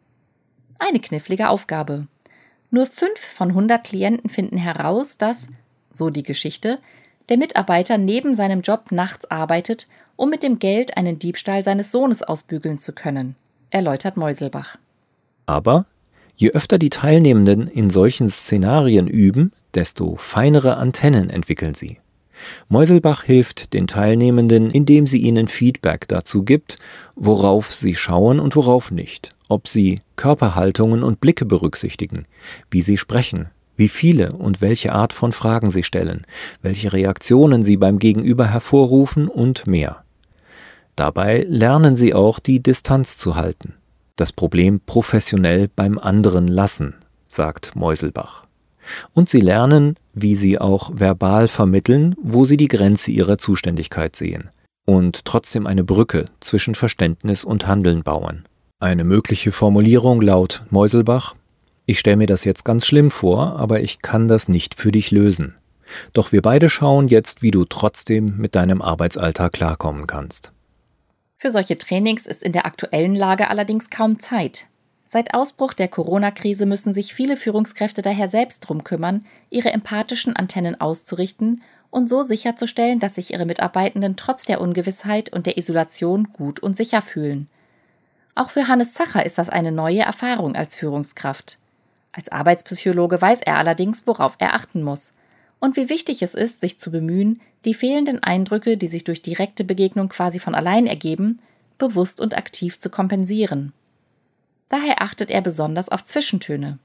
Eine 0.78 1.00
knifflige 1.00 1.50
Aufgabe. 1.50 2.06
Nur 2.70 2.86
fünf 2.86 3.18
von 3.20 3.50
100 3.50 3.84
Klienten 3.84 4.30
finden 4.30 4.58
heraus, 4.58 5.18
dass, 5.18 5.48
so 5.90 6.12
die 6.12 6.22
Geschichte, 6.22 6.78
der 7.30 7.38
Mitarbeiter 7.38 7.98
neben 7.98 8.36
seinem 8.36 8.62
Job 8.62 8.92
nachts 8.92 9.32
arbeitet, 9.32 9.88
um 10.16 10.30
mit 10.30 10.44
dem 10.44 10.60
Geld 10.60 10.96
einen 10.96 11.18
Diebstahl 11.18 11.64
seines 11.64 11.92
Sohnes 11.92 12.22
ausbügeln 12.22 12.78
zu 12.78 12.94
können, 12.94 13.36
erläutert 13.72 14.18
Meuselbach. 14.18 14.78
Aber 15.48 15.88
je 16.36 16.52
öfter 16.52 16.78
die 16.78 16.92
Teilnehmenden 16.92 17.68
in 17.70 17.90
solchen 17.90 18.28
Szenarien 18.28 19.08
üben, 19.08 19.52
desto 19.74 20.16
feinere 20.16 20.78
Antennen 20.78 21.32
entwickeln 21.32 21.74
sie. 21.74 21.98
Meuselbach 22.68 23.24
hilft 23.24 23.74
den 23.74 23.88
Teilnehmenden, 23.88 24.72
indem 24.72 25.08
sie 25.08 25.20
ihnen 25.20 25.48
Feedback 25.48 26.08
dazu 26.08 26.44
gibt, 26.44 26.78
worauf 27.16 27.74
sie 27.74 27.96
schauen 27.96 28.40
und 28.40 28.56
worauf 28.56 28.92
nicht 28.92 29.36
ob 29.48 29.68
sie 29.68 30.02
Körperhaltungen 30.16 31.04
und 31.04 31.20
Blicke 31.20 31.46
berücksichtigen, 31.46 32.26
wie 32.72 32.82
sie 32.82 32.98
sprechen, 32.98 33.50
wie 33.78 33.90
viele 33.90 34.34
und 34.34 34.62
welche 34.62 34.94
Art 34.94 35.14
von 35.14 35.32
Fragen 35.32 35.70
sie 35.70 35.84
stellen, 35.84 36.26
welche 36.62 36.94
Reaktionen 36.94 37.64
sie 37.64 37.78
beim 37.78 38.00
Gegenüber 38.00 38.48
hervorrufen 38.48 39.28
und 39.28 39.68
mehr. 39.68 40.04
Dabei 40.96 41.46
lernen 41.48 41.96
sie 41.96 42.14
auch 42.14 42.40
die 42.40 42.64
Distanz 42.64 43.18
zu 43.18 43.36
halten, 43.36 43.74
das 44.16 44.32
Problem 44.32 44.80
professionell 44.86 45.70
beim 45.76 46.00
anderen 46.00 46.48
lassen, 46.48 46.96
sagt 47.28 47.76
Meuselbach. 47.76 48.45
Und 49.14 49.30
sie 49.30 49.42
lernen, 49.42 49.96
wie 50.14 50.36
sie 50.36 50.60
auch 50.60 50.92
verbal 50.94 51.48
vermitteln, 51.48 52.16
wo 52.22 52.46
sie 52.46 52.58
die 52.58 52.68
Grenze 52.68 53.12
ihrer 53.12 53.38
Zuständigkeit 53.38 54.16
sehen 54.16 54.50
und 54.86 55.26
trotzdem 55.26 55.68
eine 55.68 55.84
Brücke 55.84 56.26
zwischen 56.40 56.76
Verständnis 56.76 57.44
und 57.44 57.68
Handeln 57.68 58.04
bauen. 58.04 58.46
Eine 58.80 59.04
mögliche 59.04 59.52
Formulierung 59.52 60.22
laut 60.22 60.64
Meuselbach 60.70 61.36
Ich 61.88 62.00
stelle 62.00 62.18
mir 62.18 62.28
das 62.28 62.46
jetzt 62.46 62.66
ganz 62.66 62.86
schlimm 62.86 63.12
vor, 63.12 63.58
aber 63.58 63.82
ich 63.82 64.02
kann 64.02 64.28
das 64.28 64.48
nicht 64.48 64.76
für 64.76 64.92
dich 64.92 65.12
lösen. 65.12 65.56
Doch 66.14 66.32
wir 66.32 66.42
beide 66.42 66.70
schauen 66.70 67.08
jetzt, 67.08 67.42
wie 67.42 67.52
du 67.52 67.66
trotzdem 67.66 68.38
mit 68.38 68.56
deinem 68.56 68.82
Arbeitsalltag 68.82 69.54
klarkommen 69.54 70.08
kannst. 70.08 70.52
Für 71.38 71.52
solche 71.52 71.78
Trainings 71.78 72.26
ist 72.26 72.44
in 72.44 72.54
der 72.54 72.66
aktuellen 72.66 73.14
Lage 73.14 73.50
allerdings 73.50 73.90
kaum 73.90 74.20
Zeit. 74.20 74.68
Seit 75.06 75.36
Ausbruch 75.36 75.74
der 75.74 75.88
Corona-Krise 75.88 76.66
müssen 76.66 76.94
sich 76.94 77.14
viele 77.14 77.38
Führungskräfte 77.38 78.02
daher 78.02 78.28
selbst 78.28 78.62
drum 78.62 78.84
kümmern, 78.84 79.24
ihre 79.52 79.72
empathischen 79.72 80.36
Antennen 80.36 80.82
auszurichten 80.82 81.62
und 81.92 82.10
so 82.10 82.24
sicherzustellen, 82.24 83.00
dass 83.00 83.16
sich 83.16 83.32
ihre 83.32 83.46
Mitarbeitenden 83.46 84.16
trotz 84.16 84.46
der 84.46 84.60
Ungewissheit 84.60 85.32
und 85.32 85.46
der 85.46 85.58
Isolation 85.58 86.30
gut 86.34 86.60
und 86.60 86.76
sicher 86.76 87.04
fühlen. 87.04 87.48
Auch 88.34 88.50
für 88.50 88.68
Hannes 88.68 88.94
Zacher 88.94 89.26
ist 89.26 89.38
das 89.38 89.50
eine 89.50 89.72
neue 89.72 90.02
Erfahrung 90.02 90.56
als 90.56 90.76
Führungskraft. 90.76 91.60
Als 92.12 92.30
Arbeitspsychologe 92.30 93.22
weiß 93.22 93.42
er 93.42 93.58
allerdings, 93.58 94.08
worauf 94.08 94.36
er 94.40 94.56
achten 94.56 94.82
muss 94.82 95.14
und 95.60 95.78
wie 95.78 95.90
wichtig 95.90 96.22
es 96.22 96.36
ist, 96.36 96.62
sich 96.62 96.80
zu 96.80 96.92
bemühen, 96.92 97.42
die 97.64 97.74
fehlenden 97.74 98.22
Eindrücke, 98.22 98.78
die 98.78 98.88
sich 98.88 99.04
durch 99.04 99.22
direkte 99.22 99.64
Begegnung 99.64 100.10
quasi 100.10 100.40
von 100.40 100.56
allein 100.56 100.88
ergeben, 100.88 101.40
bewusst 101.78 102.22
und 102.22 102.36
aktiv 102.36 102.80
zu 102.80 102.90
kompensieren. 102.90 103.74
Daher 104.70 105.02
achtet 105.02 105.30
er 105.30 105.42
besonders 105.42 105.90
auf 105.90 106.04
Zwischentöne. 106.04 106.80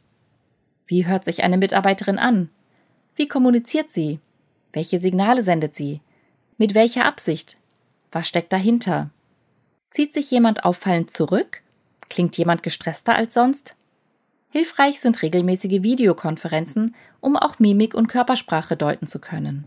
Wie 0.87 1.07
hört 1.07 1.25
sich 1.25 1.43
eine 1.43 1.57
Mitarbeiterin 1.57 2.19
an? 2.19 2.51
Wie 3.17 3.29
kommuniziert 3.29 3.91
sie? 3.91 4.19
Welche 4.73 4.99
Signale 4.99 5.43
sendet 5.43 5.75
sie? 5.75 6.01
Mit 6.59 6.75
welcher 6.75 7.05
Absicht? 7.05 7.57
Was 8.13 8.29
steckt 8.29 8.53
dahinter? 8.53 9.11
Zieht 9.91 10.13
sich 10.13 10.31
jemand 10.31 10.65
auffallend 10.65 11.11
zurück? 11.11 11.63
Klingt 12.09 12.37
jemand 12.37 12.63
gestresster 12.63 13.15
als 13.15 13.35
sonst? 13.35 13.77
Hilfreich 14.51 15.01
sind 15.01 15.23
regelmäßige 15.23 15.83
Videokonferenzen, 15.83 16.95
um 17.21 17.37
auch 17.37 17.59
Mimik 17.61 17.95
und 17.95 18.09
Körpersprache 18.09 18.77
deuten 18.77 19.07
zu 19.07 19.21
können. 19.21 19.67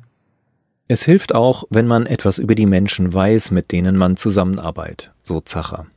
Es 0.89 1.03
hilft 1.03 1.33
auch, 1.33 1.63
wenn 1.69 1.87
man 1.87 2.05
etwas 2.05 2.37
über 2.37 2.53
die 2.53 2.65
Menschen 2.65 3.13
weiß, 3.13 3.51
mit 3.51 3.71
denen 3.71 3.95
man 3.95 4.17
zusammenarbeitet, 4.17 5.11
so 5.23 5.39
Zacher. 5.39 5.87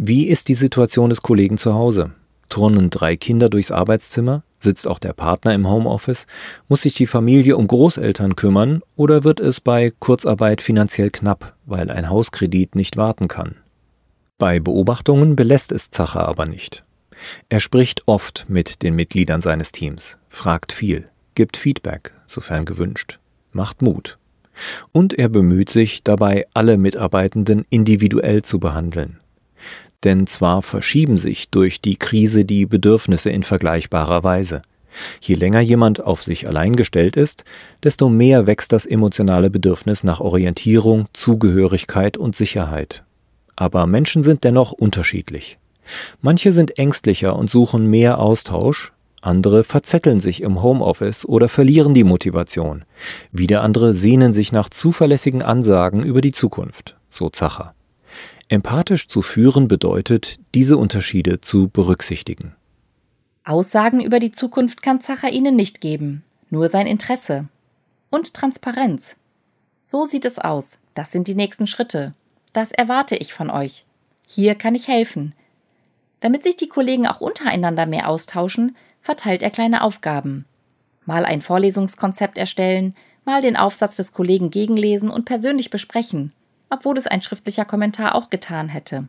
Wie 0.00 0.28
ist 0.28 0.46
die 0.46 0.54
Situation 0.54 1.10
des 1.10 1.22
Kollegen 1.22 1.58
zu 1.58 1.74
Hause? 1.74 2.12
Turnen 2.48 2.88
drei 2.88 3.16
Kinder 3.16 3.48
durchs 3.48 3.72
Arbeitszimmer? 3.72 4.44
Sitzt 4.60 4.86
auch 4.86 5.00
der 5.00 5.12
Partner 5.12 5.54
im 5.54 5.68
Homeoffice? 5.68 6.28
Muss 6.68 6.82
sich 6.82 6.94
die 6.94 7.08
Familie 7.08 7.56
um 7.56 7.66
Großeltern 7.66 8.36
kümmern 8.36 8.80
oder 8.94 9.24
wird 9.24 9.40
es 9.40 9.60
bei 9.60 9.92
Kurzarbeit 9.98 10.60
finanziell 10.60 11.10
knapp, 11.10 11.56
weil 11.66 11.90
ein 11.90 12.08
Hauskredit 12.08 12.76
nicht 12.76 12.96
warten 12.96 13.26
kann? 13.26 13.56
Bei 14.38 14.60
Beobachtungen 14.60 15.34
belässt 15.34 15.72
es 15.72 15.90
Zacher 15.90 16.28
aber 16.28 16.46
nicht. 16.46 16.84
Er 17.48 17.58
spricht 17.58 18.06
oft 18.06 18.46
mit 18.48 18.82
den 18.82 18.94
Mitgliedern 18.94 19.40
seines 19.40 19.72
Teams, 19.72 20.16
fragt 20.28 20.70
viel, 20.70 21.08
gibt 21.34 21.56
Feedback, 21.56 22.12
sofern 22.28 22.66
gewünscht, 22.66 23.18
macht 23.50 23.82
Mut. 23.82 24.16
Und 24.92 25.18
er 25.18 25.28
bemüht 25.28 25.70
sich 25.70 26.04
dabei, 26.04 26.46
alle 26.54 26.78
Mitarbeitenden 26.78 27.66
individuell 27.68 28.42
zu 28.42 28.60
behandeln. 28.60 29.18
Denn 30.04 30.26
zwar 30.26 30.62
verschieben 30.62 31.18
sich 31.18 31.50
durch 31.50 31.80
die 31.80 31.96
Krise 31.96 32.44
die 32.44 32.66
Bedürfnisse 32.66 33.30
in 33.30 33.42
vergleichbarer 33.42 34.22
Weise. 34.22 34.62
Je 35.20 35.34
länger 35.34 35.60
jemand 35.60 36.02
auf 36.02 36.22
sich 36.22 36.46
allein 36.46 36.76
gestellt 36.76 37.16
ist, 37.16 37.44
desto 37.82 38.08
mehr 38.08 38.46
wächst 38.46 38.72
das 38.72 38.86
emotionale 38.86 39.50
Bedürfnis 39.50 40.04
nach 40.04 40.20
Orientierung, 40.20 41.06
Zugehörigkeit 41.12 42.16
und 42.16 42.36
Sicherheit. 42.36 43.04
Aber 43.56 43.86
Menschen 43.86 44.22
sind 44.22 44.44
dennoch 44.44 44.72
unterschiedlich. 44.72 45.58
Manche 46.20 46.52
sind 46.52 46.78
ängstlicher 46.78 47.34
und 47.36 47.50
suchen 47.50 47.86
mehr 47.86 48.18
Austausch, 48.18 48.92
andere 49.20 49.64
verzetteln 49.64 50.20
sich 50.20 50.42
im 50.42 50.62
Homeoffice 50.62 51.26
oder 51.26 51.48
verlieren 51.48 51.92
die 51.92 52.04
Motivation. 52.04 52.84
Wieder 53.32 53.62
andere 53.62 53.94
sehnen 53.94 54.32
sich 54.32 54.52
nach 54.52 54.68
zuverlässigen 54.68 55.42
Ansagen 55.42 56.02
über 56.02 56.20
die 56.20 56.32
Zukunft, 56.32 56.96
so 57.10 57.28
Zacher. 57.28 57.74
Empathisch 58.48 59.08
zu 59.08 59.22
führen 59.22 59.68
bedeutet, 59.68 60.38
diese 60.54 60.76
Unterschiede 60.76 61.40
zu 61.40 61.68
berücksichtigen. 61.68 62.54
Aussagen 63.44 64.00
über 64.00 64.20
die 64.20 64.32
Zukunft 64.32 64.82
kann 64.82 65.00
Zacher 65.00 65.30
Ihnen 65.30 65.56
nicht 65.56 65.80
geben, 65.80 66.22
nur 66.50 66.68
sein 66.68 66.86
Interesse. 66.86 67.48
Und 68.10 68.34
Transparenz. 68.34 69.16
So 69.84 70.04
sieht 70.04 70.24
es 70.24 70.38
aus, 70.38 70.78
das 70.94 71.12
sind 71.12 71.28
die 71.28 71.34
nächsten 71.34 71.66
Schritte. 71.66 72.14
Das 72.52 72.72
erwarte 72.72 73.16
ich 73.16 73.32
von 73.32 73.50
euch. 73.50 73.84
Hier 74.26 74.54
kann 74.54 74.74
ich 74.74 74.88
helfen. 74.88 75.34
Damit 76.20 76.42
sich 76.42 76.56
die 76.56 76.68
Kollegen 76.68 77.06
auch 77.06 77.20
untereinander 77.20 77.86
mehr 77.86 78.08
austauschen, 78.08 78.76
verteilt 79.00 79.42
er 79.42 79.50
kleine 79.50 79.82
Aufgaben. 79.82 80.44
Mal 81.06 81.24
ein 81.24 81.40
Vorlesungskonzept 81.40 82.36
erstellen, 82.36 82.94
mal 83.24 83.40
den 83.40 83.56
Aufsatz 83.56 83.96
des 83.96 84.12
Kollegen 84.12 84.50
gegenlesen 84.50 85.10
und 85.10 85.24
persönlich 85.24 85.70
besprechen, 85.70 86.32
obwohl 86.70 86.96
es 86.98 87.06
ein 87.06 87.22
schriftlicher 87.22 87.64
Kommentar 87.64 88.14
auch 88.14 88.30
getan 88.30 88.68
hätte. 88.68 89.08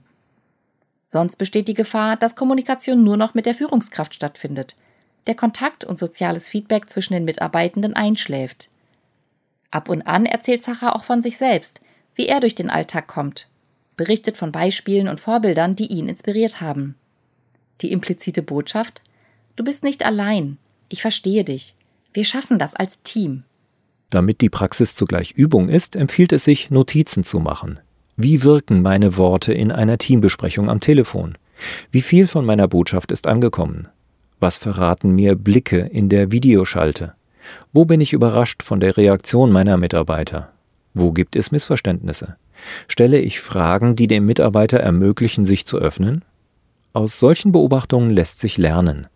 Sonst 1.06 1.38
besteht 1.38 1.68
die 1.68 1.74
Gefahr, 1.74 2.16
dass 2.18 2.36
Kommunikation 2.36 3.04
nur 3.04 3.18
noch 3.18 3.34
mit 3.34 3.46
der 3.46 3.56
Führungskraft 3.56 4.14
stattfindet, 4.14 4.76
der 5.28 5.36
Kontakt 5.36 5.84
und 5.84 5.98
soziales 5.98 6.48
Feedback 6.48 6.90
zwischen 6.90 7.14
den 7.14 7.26
Mitarbeitenden 7.26 7.96
einschläft. 7.96 8.70
Ab 9.72 9.90
und 9.90 10.04
an 10.04 10.26
erzählt 10.26 10.64
Sacher 10.64 10.96
auch 10.96 11.04
von 11.04 11.22
sich 11.22 11.38
selbst, 11.38 11.82
wie 12.16 12.28
er 12.28 12.40
durch 12.40 12.56
den 12.56 12.70
Alltag 12.70 13.08
kommt, 13.08 13.50
berichtet 13.98 14.38
von 14.38 14.52
Beispielen 14.52 15.08
und 15.08 15.20
Vorbildern, 15.20 15.76
die 15.76 15.88
ihn 15.88 16.08
inspiriert 16.08 16.62
haben. 16.62 16.96
Die 17.82 17.92
implizite 17.92 18.42
Botschaft 18.42 19.02
Du 19.56 19.64
bist 19.66 19.84
nicht 19.84 20.06
allein. 20.06 20.58
Ich 20.88 21.02
verstehe 21.02 21.44
dich. 21.44 21.76
Wir 22.14 22.24
schaffen 22.24 22.60
das 22.60 22.76
als 22.76 23.02
Team. 23.02 23.44
Damit 24.10 24.42
die 24.42 24.50
Praxis 24.50 24.96
zugleich 24.96 25.32
Übung 25.32 25.70
ist, 25.70 25.96
empfiehlt 25.96 26.34
es 26.34 26.44
sich, 26.44 26.72
Notizen 26.72 27.24
zu 27.24 27.40
machen. 27.40 27.80
Wie 28.18 28.44
wirken 28.44 28.82
meine 28.82 29.18
Worte 29.18 29.54
in 29.54 29.72
einer 29.72 29.98
Teambesprechung 29.98 30.70
am 30.70 30.80
Telefon? 30.80 31.38
Wie 31.92 32.02
viel 32.02 32.26
von 32.26 32.46
meiner 32.46 32.68
Botschaft 32.68 33.12
ist 33.12 33.28
angekommen? 33.28 33.88
Was 34.40 34.58
verraten 34.58 35.12
mir 35.12 35.36
Blicke 35.36 35.80
in 35.80 36.10
der 36.10 36.32
Videoschalte? 36.32 37.14
Wo 37.72 37.86
bin 37.86 38.02
ich 38.02 38.14
überrascht 38.14 38.64
von 38.64 38.80
der 38.80 38.98
Reaktion 38.98 39.52
meiner 39.52 39.78
Mitarbeiter? 39.78 40.52
Wo 40.94 41.12
gibt 41.12 41.36
es 41.36 41.52
Missverständnisse? 41.52 42.36
Stelle 42.88 43.20
ich 43.20 43.40
Fragen, 43.40 43.96
die 43.96 44.08
dem 44.08 44.26
Mitarbeiter 44.26 44.80
ermöglichen, 44.80 45.46
sich 45.46 45.66
zu 45.66 45.78
öffnen? 45.78 46.26
Aus 46.94 47.20
solchen 47.20 47.52
Beobachtungen 47.52 48.10
lässt 48.10 48.40
sich 48.40 48.58
lernen 48.58 49.08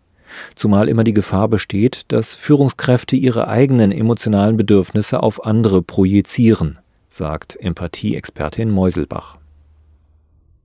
zumal 0.54 0.88
immer 0.88 1.04
die 1.04 1.14
Gefahr 1.14 1.48
besteht, 1.48 2.02
dass 2.08 2.34
Führungskräfte 2.34 3.16
ihre 3.16 3.48
eigenen 3.48 3.92
emotionalen 3.92 4.56
Bedürfnisse 4.56 5.22
auf 5.22 5.44
andere 5.44 5.82
projizieren, 5.82 6.78
sagt 7.08 7.56
Empathie-Expertin 7.60 8.70
Meuselbach. 8.70 9.36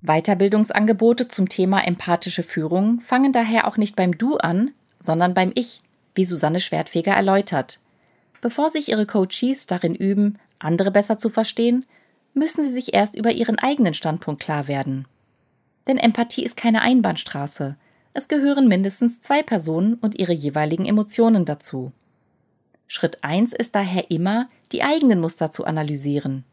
Weiterbildungsangebote 0.01 1.27
zum 1.27 1.49
Thema 1.49 1.85
empathische 1.85 2.43
Führung 2.43 3.01
fangen 3.01 3.33
daher 3.33 3.67
auch 3.67 3.77
nicht 3.77 3.95
beim 3.95 4.17
Du 4.17 4.37
an, 4.37 4.71
sondern 4.99 5.33
beim 5.33 5.51
Ich, 5.55 5.81
wie 6.15 6.23
Susanne 6.23 6.59
Schwertfeger 6.61 7.11
erläutert. 7.11 7.79
Bevor 8.41 8.69
sich 8.69 8.89
ihre 8.89 9.05
Coaches 9.05 9.67
darin 9.67 9.95
üben, 9.95 10.37
andere 10.59 10.91
besser 10.91 11.17
zu 11.17 11.29
verstehen, 11.29 11.85
müssen 12.33 12.63
sie 12.63 12.71
sich 12.71 12.93
erst 12.93 13.15
über 13.15 13.31
ihren 13.31 13.59
eigenen 13.59 13.93
Standpunkt 13.93 14.41
klar 14.41 14.67
werden. 14.67 15.05
Denn 15.87 15.97
Empathie 15.97 16.43
ist 16.43 16.55
keine 16.55 16.81
Einbahnstraße. 16.81 17.75
Es 18.19 18.27
gehören 18.27 18.67
mindestens 18.67 19.21
zwei 19.21 19.43
Personen 19.43 19.93
und 19.93 20.19
ihre 20.19 20.33
jeweiligen 20.33 20.85
Emotionen 20.85 21.45
dazu. 21.45 21.93
Schritt 22.85 23.23
1 23.23 23.53
ist 23.53 23.75
daher 23.75 24.11
immer, 24.11 24.49
die 24.73 24.83
eigenen 24.83 25.21
Muster 25.21 25.51
zu 25.51 25.63
analysieren. 25.63 26.43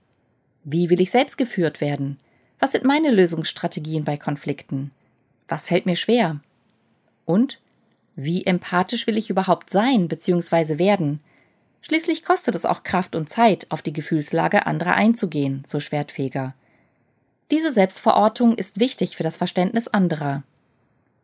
Wie 0.63 0.91
will 0.91 1.01
ich 1.01 1.11
selbst 1.11 1.37
geführt 1.37 1.81
werden? 1.81 2.19
Was 2.61 2.71
sind 2.71 2.85
meine 2.85 3.11
Lösungsstrategien 3.11 4.05
bei 4.05 4.17
Konflikten? 4.17 4.93
Was 5.49 5.67
fällt 5.67 5.87
mir 5.87 5.97
schwer? 5.97 6.39
Und 7.25 7.59
wie 8.15 8.47
empathisch 8.47 9.09
will 9.09 9.19
ich 9.19 9.29
überhaupt 9.29 9.69
sein 9.69 10.07
bzw. 10.07 10.79
werden? 10.79 11.19
Schließlich 11.81 12.23
kostet 12.23 12.55
es 12.55 12.65
auch 12.65 12.85
Kraft 12.85 13.17
und 13.17 13.29
Zeit, 13.29 13.67
auf 13.71 13.83
die 13.83 13.93
Gefühlslage 13.93 14.67
anderer 14.67 14.95
einzugehen, 14.95 15.65
so 15.67 15.81
Schwertfeger. 15.81 16.55
Diese 17.51 17.73
Selbstverortung 17.73 18.55
ist 18.55 18.79
wichtig 18.79 19.17
für 19.17 19.25
das 19.25 19.37
Verständnis 19.37 19.89
anderer. 19.89 20.45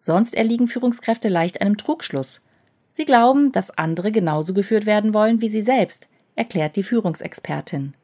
Sonst 0.05 0.35
erliegen 0.35 0.67
Führungskräfte 0.67 1.29
leicht 1.29 1.61
einem 1.61 1.77
Trugschluss. 1.77 2.41
Sie 2.91 3.05
glauben, 3.05 3.53
dass 3.53 3.71
andere 3.79 4.11
genauso 4.11 4.53
geführt 4.53 4.85
werden 4.85 5.15
wollen 5.15 5.41
wie 5.41 5.49
sie 5.49 5.63
selbst, 5.63 6.09
erklärt 6.35 6.75
die 6.75 6.83
Führungsexpertin. 6.83 7.95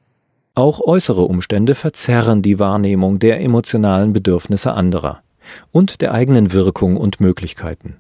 Auch 0.55 0.81
äußere 0.81 1.23
Umstände 1.23 1.75
verzerren 1.75 2.41
die 2.41 2.61
Wahrnehmung 2.61 3.19
der 3.19 3.41
emotionalen 3.41 4.13
Bedürfnisse 4.13 4.75
anderer 4.75 5.25
und 5.73 6.01
der 6.01 6.15
eigenen 6.15 6.53
Wirkung 6.53 6.97
und 6.97 7.19
Möglichkeiten. 7.19 7.97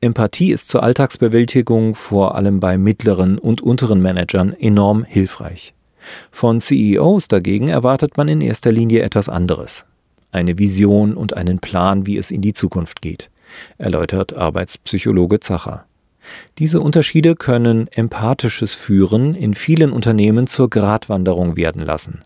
Empathie 0.00 0.50
ist 0.50 0.68
zur 0.68 0.82
Alltagsbewältigung 0.82 1.94
vor 1.94 2.34
allem 2.34 2.58
bei 2.58 2.76
mittleren 2.76 3.38
und 3.38 3.60
unteren 3.60 4.02
Managern 4.02 4.54
enorm 4.54 5.04
hilfreich. 5.04 5.72
Von 6.32 6.60
CEOs 6.60 7.28
dagegen 7.28 7.68
erwartet 7.68 8.16
man 8.16 8.26
in 8.26 8.40
erster 8.40 8.72
Linie 8.72 9.02
etwas 9.02 9.28
anderes. 9.28 9.86
Eine 10.32 10.58
Vision 10.58 11.14
und 11.14 11.36
einen 11.36 11.60
Plan, 11.60 12.06
wie 12.06 12.16
es 12.16 12.32
in 12.32 12.42
die 12.42 12.52
Zukunft 12.52 13.00
geht 13.00 13.30
erläutert 13.78 14.34
Arbeitspsychologe 14.34 15.40
Zacher. 15.40 15.86
Diese 16.58 16.80
Unterschiede 16.80 17.36
können 17.36 17.88
empathisches 17.88 18.74
Führen 18.74 19.34
in 19.34 19.54
vielen 19.54 19.92
Unternehmen 19.92 20.46
zur 20.46 20.70
Gratwanderung 20.70 21.56
werden 21.56 21.82
lassen. 21.82 22.22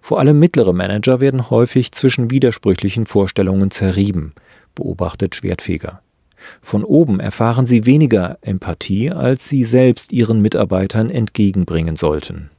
Vor 0.00 0.20
allem 0.20 0.38
mittlere 0.38 0.72
Manager 0.72 1.20
werden 1.20 1.50
häufig 1.50 1.92
zwischen 1.92 2.30
widersprüchlichen 2.30 3.06
Vorstellungen 3.06 3.70
zerrieben, 3.70 4.34
beobachtet 4.74 5.34
Schwertfeger. 5.34 6.02
Von 6.60 6.84
oben 6.84 7.20
erfahren 7.20 7.66
sie 7.66 7.86
weniger 7.86 8.38
Empathie, 8.40 9.10
als 9.10 9.48
sie 9.48 9.64
selbst 9.64 10.12
ihren 10.12 10.40
Mitarbeitern 10.40 11.08
entgegenbringen 11.08 11.96
sollten. 11.96 12.50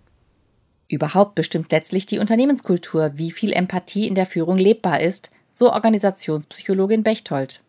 Überhaupt 0.88 1.36
bestimmt 1.36 1.72
letztlich 1.72 2.06
die 2.06 2.20
Unternehmenskultur, 2.20 3.12
wie 3.16 3.32
viel 3.32 3.52
Empathie 3.52 4.08
in 4.08 4.16
der 4.16 4.26
Führung 4.26 4.58
lebbar 4.58 5.02
ist, 5.02 5.32
so 5.50 5.72
Organisationspsychologin 5.72 7.04
Bechtold. 7.04 7.62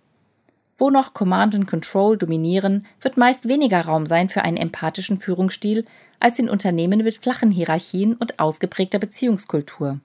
Wo 0.77 0.91
noch 0.91 1.15
Command 1.15 1.55
and 1.55 1.67
Control 1.69 2.17
dominieren, 2.17 2.87
wird 3.01 3.17
meist 3.17 3.49
weniger 3.49 3.83
Raum 3.83 4.07
sein 4.07 4.29
für 4.29 4.43
einen 4.43 4.57
empathischen 4.57 5.21
Führungsstil 5.21 5.85
als 6.19 6.39
in 6.39 6.51
Unternehmen 6.51 7.05
mit 7.05 7.19
flachen 7.19 7.51
Hierarchien 7.51 8.15
und 8.15 8.39
ausgeprägter 8.41 8.99
Beziehungskultur. 8.99 10.01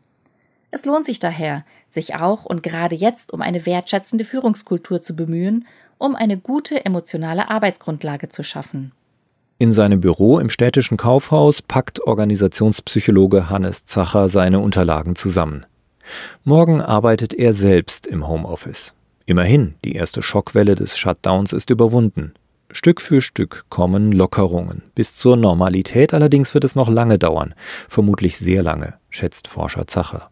Es 0.71 0.85
lohnt 0.85 1.05
sich 1.05 1.19
daher, 1.19 1.65
sich 1.89 2.15
auch 2.15 2.45
und 2.45 2.61
gerade 2.61 2.95
jetzt 2.95 3.33
um 3.33 3.41
eine 3.41 3.65
wertschätzende 3.65 4.23
Führungskultur 4.23 5.01
zu 5.01 5.15
bemühen, 5.15 5.65
um 5.97 6.15
eine 6.15 6.37
gute 6.37 6.85
emotionale 6.85 7.49
Arbeitsgrundlage 7.49 8.29
zu 8.29 8.43
schaffen. 8.43 8.91
In 9.57 9.71
seinem 9.71 9.99
Büro 9.99 10.39
im 10.39 10.49
städtischen 10.49 10.95
Kaufhaus 10.95 11.61
packt 11.61 12.01
Organisationspsychologe 12.01 13.49
Hannes 13.49 13.85
Zacher 13.85 14.29
seine 14.29 14.59
Unterlagen 14.59 15.15
zusammen. 15.15 15.65
Morgen 16.43 16.81
arbeitet 16.81 17.33
er 17.33 17.53
selbst 17.53 18.07
im 18.07 18.27
Homeoffice. 18.27 18.93
Immerhin, 19.29 19.75
die 19.85 19.93
erste 19.93 20.23
Schockwelle 20.23 20.73
des 20.73 20.97
Shutdowns 20.97 21.53
ist 21.53 21.69
überwunden. 21.69 22.33
Stück 22.71 22.99
für 22.99 23.21
Stück 23.21 23.65
kommen 23.69 24.11
Lockerungen. 24.11 24.81
Bis 24.95 25.17
zur 25.17 25.37
Normalität 25.37 26.15
allerdings 26.15 26.55
wird 26.55 26.63
es 26.63 26.75
noch 26.75 26.89
lange 26.89 27.19
dauern, 27.19 27.53
vermutlich 27.87 28.39
sehr 28.39 28.63
lange, 28.63 28.95
schätzt 29.11 29.47
Forscher 29.47 29.85
Zacher. 29.85 30.31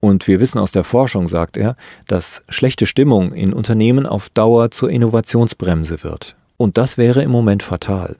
Und 0.00 0.26
wir 0.26 0.40
wissen 0.40 0.58
aus 0.58 0.72
der 0.72 0.82
Forschung, 0.82 1.28
sagt 1.28 1.56
er, 1.56 1.76
dass 2.08 2.42
schlechte 2.48 2.86
Stimmung 2.86 3.32
in 3.32 3.52
Unternehmen 3.52 4.06
auf 4.06 4.28
Dauer 4.28 4.72
zur 4.72 4.90
Innovationsbremse 4.90 6.02
wird. 6.02 6.34
Und 6.56 6.78
das 6.78 6.98
wäre 6.98 7.22
im 7.22 7.30
Moment 7.30 7.62
fatal. 7.62 8.16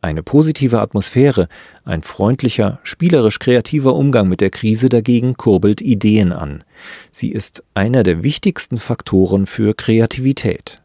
Eine 0.00 0.22
positive 0.22 0.80
Atmosphäre, 0.80 1.48
ein 1.84 2.02
freundlicher, 2.02 2.78
spielerisch 2.84 3.40
kreativer 3.40 3.96
Umgang 3.96 4.28
mit 4.28 4.40
der 4.40 4.50
Krise 4.50 4.88
dagegen 4.88 5.36
kurbelt 5.36 5.80
Ideen 5.80 6.32
an. 6.32 6.62
Sie 7.10 7.32
ist 7.32 7.64
einer 7.74 8.04
der 8.04 8.22
wichtigsten 8.22 8.78
Faktoren 8.78 9.46
für 9.46 9.74
Kreativität. 9.74 10.80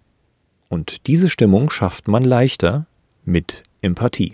Und 0.67 1.05
diese 1.05 1.29
Stimmung 1.29 1.69
schafft 1.69 2.07
man 2.07 2.23
leichter 2.23 2.87
mit 3.23 3.61
Empathie. 3.83 4.33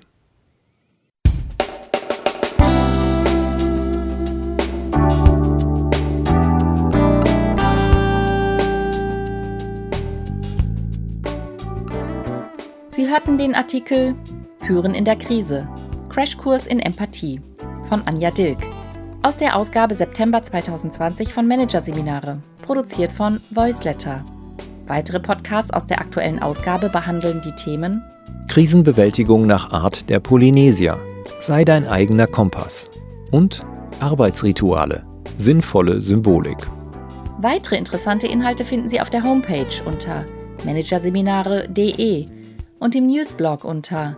Sie 12.92 13.10
hörten 13.10 13.38
den 13.38 13.56
Artikel 13.56 14.16
Führen 14.66 14.94
in 14.94 15.06
der 15.06 15.16
Krise. 15.16 15.68
Crashkurs 16.10 16.68
in 16.68 16.80
Empathie 16.80 17.42
von 17.84 18.02
Anja 18.06 18.32
Dilk. 18.32 18.60
Aus 19.22 19.38
der 19.38 19.56
Ausgabe 19.56 19.96
September 19.96 20.42
2020 20.42 21.34
von 21.34 21.48
Managerseminare, 21.48 22.40
produziert 22.62 23.12
von 23.12 23.40
Voiceletter. 23.50 24.24
Weitere 24.88 25.20
Podcasts 25.20 25.72
aus 25.72 25.86
der 25.88 26.00
aktuellen 26.00 26.40
Ausgabe 26.40 26.90
behandeln 26.90 27.42
die 27.44 27.54
Themen 27.56 28.02
Krisenbewältigung 28.50 29.44
nach 29.44 29.72
Art 29.72 30.10
der 30.10 30.20
Polynesier. 30.20 30.98
Sei 31.40 31.64
dein 31.64 31.88
eigener 31.88 32.26
Kompass. 32.26 32.90
Und 33.32 33.64
Arbeitsrituale. 34.00 35.06
Sinnvolle 35.38 36.02
Symbolik. 36.02 36.58
Weitere 37.40 37.78
interessante 37.78 38.26
Inhalte 38.26 38.66
finden 38.66 38.90
Sie 38.90 39.00
auf 39.00 39.12
der 39.12 39.24
Homepage 39.24 39.68
unter 39.86 40.26
managerseminare.de 40.66 42.26
und 42.80 42.96
im 42.96 43.06
Newsblog 43.06 43.64
unter 43.64 44.18